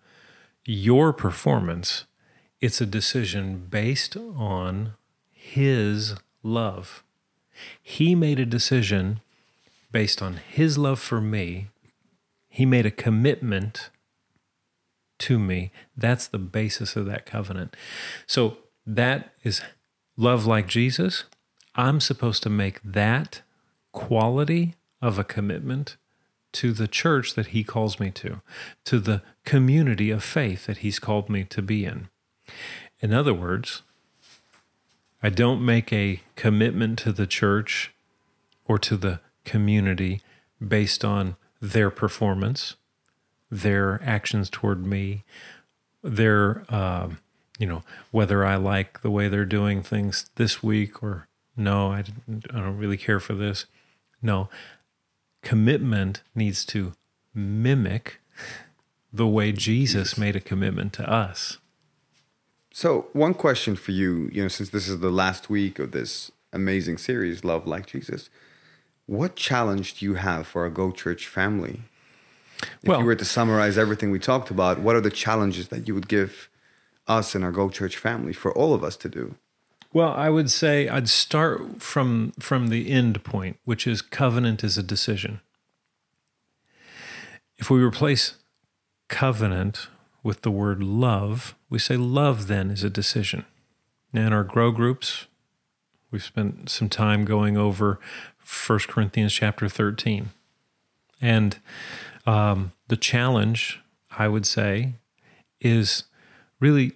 your 0.64 1.12
performance. 1.12 2.06
It's 2.60 2.82
a 2.82 2.86
decision 2.86 3.68
based 3.70 4.18
on 4.18 4.94
his 5.32 6.16
love. 6.44 7.04
He 7.82 8.16
made 8.16 8.40
a 8.40 8.46
decision 8.46 9.22
based 9.92 10.22
on 10.22 10.40
his 10.48 10.78
love 10.78 11.00
for 11.00 11.22
me. 11.22 11.68
He 12.50 12.66
made 12.66 12.86
a 12.86 12.92
commitment 12.92 13.90
to 15.20 15.40
me. 15.40 15.72
That's 15.96 16.28
the 16.28 16.40
basis 16.40 16.96
of 16.96 17.06
that 17.06 17.26
covenant. 17.26 17.76
So 18.26 18.58
that 18.86 19.34
is 19.44 19.62
love 20.16 20.46
like 20.46 20.68
Jesus. 20.68 21.26
I'm 21.76 22.00
supposed 22.00 22.44
to 22.44 22.50
make 22.50 22.82
that 22.84 23.42
quality 23.92 24.76
of 25.02 25.20
a 25.20 25.24
commitment 25.24 25.98
to 26.54 26.72
the 26.72 26.88
church 26.88 27.36
that 27.36 27.48
he 27.48 27.64
calls 27.64 28.00
me 28.00 28.10
to, 28.12 28.42
to 28.86 29.00
the 29.00 29.22
community 29.46 30.10
of 30.10 30.24
faith 30.24 30.66
that 30.66 30.78
he's 30.78 30.98
called 30.98 31.30
me 31.30 31.44
to 31.44 31.62
be 31.62 31.86
in. 31.86 32.10
In 33.00 33.14
other 33.14 33.34
words, 33.34 33.84
I 35.22 35.30
don't 35.30 35.66
make 35.66 35.92
a 35.92 36.22
commitment 36.36 37.00
to 37.00 37.12
the 37.12 37.28
church 37.28 37.94
or 38.66 38.78
to 38.80 38.98
the 38.98 39.20
community 39.46 40.22
based 40.66 41.04
on 41.04 41.36
their 41.62 41.90
performance, 41.90 42.76
their 43.50 44.02
actions 44.04 44.50
toward 44.50 44.86
me, 44.86 45.24
their, 46.04 46.66
uh, 46.70 47.10
you 47.58 47.66
know, 47.66 47.84
whether 48.12 48.46
I 48.46 48.56
like 48.56 49.02
the 49.02 49.12
way 49.12 49.28
they're 49.28 49.46
doing 49.46 49.82
things 49.82 50.30
this 50.36 50.62
week 50.62 51.02
or 51.02 51.28
no, 51.56 51.92
I, 51.92 52.04
I 52.54 52.60
don't 52.60 52.78
really 52.78 52.98
care 52.98 53.20
for 53.20 53.34
this. 53.34 53.66
No, 54.22 54.50
commitment 55.42 56.22
needs 56.36 56.66
to 56.66 56.94
mimic 57.34 58.20
the 59.12 59.28
way 59.28 59.52
Jesus 59.52 60.18
made 60.18 60.36
a 60.36 60.42
commitment 60.42 60.94
to 60.94 61.10
us. 61.10 61.58
So, 62.78 63.08
one 63.14 63.34
question 63.34 63.76
for 63.76 63.92
you, 63.92 64.30
you 64.32 64.44
know, 64.44 64.50
since 64.50 64.70
this 64.70 64.88
is 64.88 65.00
the 65.00 65.10
last 65.10 65.50
week 65.50 65.80
of 65.80 65.94
this 65.94 66.32
amazing 66.54 67.00
series, 67.00 67.44
Love 67.44 67.66
Like 67.66 67.88
Jesus, 67.88 68.30
what 69.08 69.36
challenge 69.36 69.96
do 69.96 70.06
you 70.06 70.14
have 70.14 70.46
for 70.46 70.62
our 70.62 70.70
Go 70.70 70.92
Church 70.92 71.26
family? 71.26 71.82
If 72.62 72.70
Well- 72.84 73.00
you 73.00 73.06
were 73.08 73.16
to 73.16 73.26
summarize 73.26 73.80
everything 73.80 74.12
we 74.12 74.20
talked 74.20 74.52
about, 74.52 74.78
what 74.80 74.96
are 74.96 75.02
the 75.02 75.10
challenges 75.10 75.70
that 75.70 75.88
you 75.88 75.96
would 75.96 76.08
give 76.08 76.50
us 77.08 77.34
and 77.34 77.44
our 77.44 77.52
Go 77.52 77.72
Church 77.72 77.98
family 77.98 78.32
for 78.32 78.54
all 78.54 78.76
of 78.76 78.84
us 78.84 78.96
to 78.98 79.10
do? 79.10 79.34
Well, 79.92 80.14
I 80.14 80.30
would 80.30 80.52
say 80.52 80.88
I'd 80.88 81.10
start 81.10 81.82
from 81.82 82.34
from 82.38 82.68
the 82.68 82.92
end 82.92 83.24
point, 83.24 83.58
which 83.66 83.88
is 83.88 84.04
covenant 84.04 84.64
is 84.64 84.78
a 84.78 84.84
decision. 84.84 85.42
If 87.58 87.72
we 87.72 87.82
replace 87.82 88.36
covenant 89.08 89.88
with 90.28 90.42
the 90.42 90.52
word 90.52 90.84
love, 90.84 91.56
we 91.70 91.80
say 91.80 91.96
love 91.96 92.48
then 92.48 92.70
is 92.70 92.84
a 92.84 92.90
decision. 92.90 93.46
Now 94.12 94.28
in 94.28 94.34
our 94.34 94.44
grow 94.44 94.72
groups, 94.72 95.26
we've 96.12 96.22
spent 96.22 96.70
some 96.70 96.90
time 96.90 97.24
going 97.24 97.56
over 97.56 97.98
1 98.68 98.80
Corinthians 98.90 99.32
chapter 99.32 99.70
13. 99.70 100.32
And 101.22 101.58
um, 102.26 102.74
the 102.90 102.98
challenge, 102.98 103.80
I 104.18 104.28
would 104.28 104.46
say, 104.46 104.96
is 105.62 106.04
really 106.60 106.92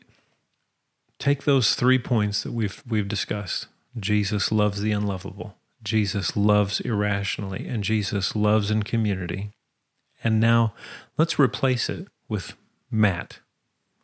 take 1.18 1.46
those 1.46 1.74
three 1.74 2.00
points 2.00 2.44
that 2.44 2.52
we've 2.52 2.84
we've 2.86 3.08
discussed. 3.08 3.68
Jesus 3.98 4.52
loves 4.52 4.82
the 4.82 4.92
unlovable. 4.92 5.56
Jesus 5.82 6.36
loves 6.36 6.82
irrationally 6.82 7.66
and 7.66 7.82
Jesus 7.82 8.36
loves 8.36 8.70
in 8.70 8.84
community. 8.84 9.52
And 10.22 10.42
now 10.42 10.74
let's 11.18 11.40
replace 11.40 11.88
it 11.88 12.10
with 12.28 12.58
Matt. 12.92 13.40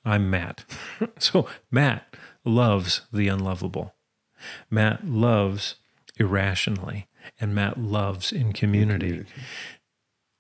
I'm 0.06 0.30
Matt. 0.30 0.64
so 1.20 1.48
Matt 1.70 2.16
loves 2.46 3.02
the 3.12 3.28
unlovable. 3.28 3.94
Matt 4.70 5.06
loves 5.06 5.76
irrationally 6.18 7.08
and 7.40 7.54
Matt 7.54 7.78
loves 7.78 8.32
in 8.32 8.54
community. 8.54 9.26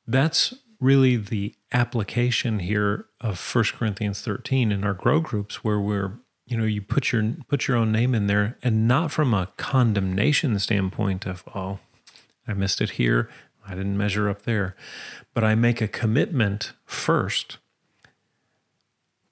That's 0.06 0.54
really 0.80 1.18
the 1.18 1.56
application 1.72 2.60
here 2.60 3.06
of 3.20 3.40
1 3.54 3.64
Corinthians 3.74 4.22
13 4.22 4.72
in 4.72 4.84
our 4.84 4.94
grow 4.94 5.20
groups 5.20 5.64
where 5.64 5.80
we're 5.80 6.20
you 6.46 6.56
know 6.56 6.64
you 6.64 6.82
put 6.82 7.12
your 7.12 7.34
put 7.50 7.68
your 7.68 7.76
own 7.76 7.92
name 7.92 8.16
in 8.16 8.28
there 8.28 8.58
and 8.64 8.88
not 8.88 9.12
from 9.12 9.34
a 9.34 9.50
condemnation 9.58 10.58
standpoint 10.60 11.26
of 11.26 11.44
oh 11.54 11.80
I 12.48 12.54
missed 12.54 12.80
it 12.80 12.92
here 12.92 13.28
I 13.68 13.72
didn't 13.72 13.98
measure 13.98 14.30
up 14.30 14.44
there 14.44 14.76
but 15.34 15.44
I 15.44 15.56
make 15.56 15.82
a 15.82 15.88
commitment 15.88 16.74
first 16.86 17.58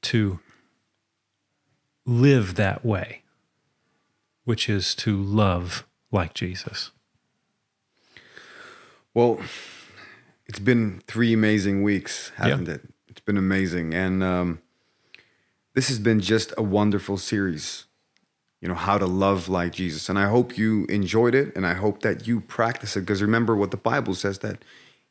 to 0.05 0.39
live 2.05 2.55
that 2.55 2.85
way 2.85 3.21
which 4.45 4.69
is 4.69 4.95
to 4.95 5.21
love 5.21 5.85
like 6.11 6.33
Jesus 6.33 6.91
Well, 9.15 9.39
it's 10.45 10.59
been 10.59 11.01
three 11.07 11.33
amazing 11.33 11.83
weeks, 11.83 12.31
hasn't 12.35 12.67
it? 12.67 12.81
It's 13.07 13.21
been 13.21 13.37
amazing. 13.37 13.93
And 13.93 14.21
um, 14.21 14.59
this 15.73 15.87
has 15.87 15.99
been 15.99 16.19
just 16.19 16.53
a 16.57 16.61
wonderful 16.61 17.17
series. 17.17 17.85
you 18.61 18.67
know, 18.67 18.75
how 18.75 18.97
to 18.97 19.05
love 19.05 19.47
like 19.47 19.73
Jesus. 19.73 20.09
And 20.09 20.17
I 20.17 20.27
hope 20.27 20.57
you 20.57 20.85
enjoyed 20.89 21.35
it 21.35 21.55
and 21.55 21.65
I 21.65 21.75
hope 21.75 22.01
that 22.01 22.27
you 22.27 22.41
practice 22.41 22.97
it 22.97 23.01
because 23.01 23.21
remember 23.21 23.55
what 23.55 23.71
the 23.71 23.77
Bible 23.77 24.15
says 24.15 24.39
that 24.39 24.57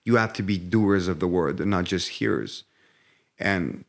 you 0.05 0.17
have 0.17 0.33
to 0.35 0.43
be 0.43 0.59
doers 0.59 1.09
of 1.09 1.19
the 1.21 1.29
word 1.29 1.61
and 1.61 1.71
not 1.71 1.85
just 1.85 2.09
hearers. 2.19 2.65
And 3.39 3.85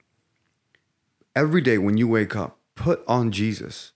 every 1.35 1.61
day 1.61 1.77
when 1.77 1.97
you 1.97 2.07
wake 2.07 2.35
up, 2.35 2.57
put 2.75 3.03
on 3.07 3.31
Jesus. 3.31 3.91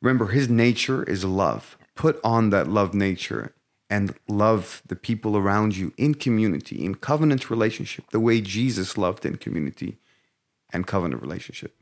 Remember, 0.00 0.28
his 0.28 0.48
nature 0.48 1.02
is 1.02 1.24
love. 1.24 1.76
Put 1.94 2.20
on 2.24 2.50
that 2.50 2.68
love 2.68 2.94
nature 2.94 3.54
and 3.90 4.14
love 4.26 4.82
the 4.86 4.96
people 4.96 5.36
around 5.36 5.76
you 5.76 5.92
in 5.98 6.14
community, 6.14 6.84
in 6.84 6.94
covenant 6.94 7.50
relationship, 7.50 8.10
the 8.10 8.20
way 8.20 8.40
Jesus 8.40 8.96
loved 8.96 9.26
in 9.26 9.36
community 9.36 9.98
and 10.72 10.86
covenant 10.86 11.20
relationship. 11.20 11.74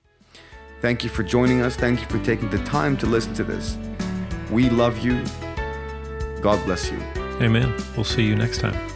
Thank 0.80 1.04
you 1.04 1.10
for 1.10 1.22
joining 1.22 1.60
us. 1.60 1.76
Thank 1.76 2.00
you 2.00 2.06
for 2.06 2.24
taking 2.24 2.50
the 2.50 2.62
time 2.64 2.96
to 2.98 3.06
listen 3.06 3.34
to 3.34 3.44
this. 3.44 3.76
We 4.50 4.70
love 4.70 4.98
you. 4.98 5.22
God 6.40 6.64
bless 6.64 6.90
you. 6.90 6.98
Amen. 7.40 7.72
We'll 7.94 8.04
see 8.04 8.24
you 8.24 8.34
next 8.34 8.58
time. 8.58 8.89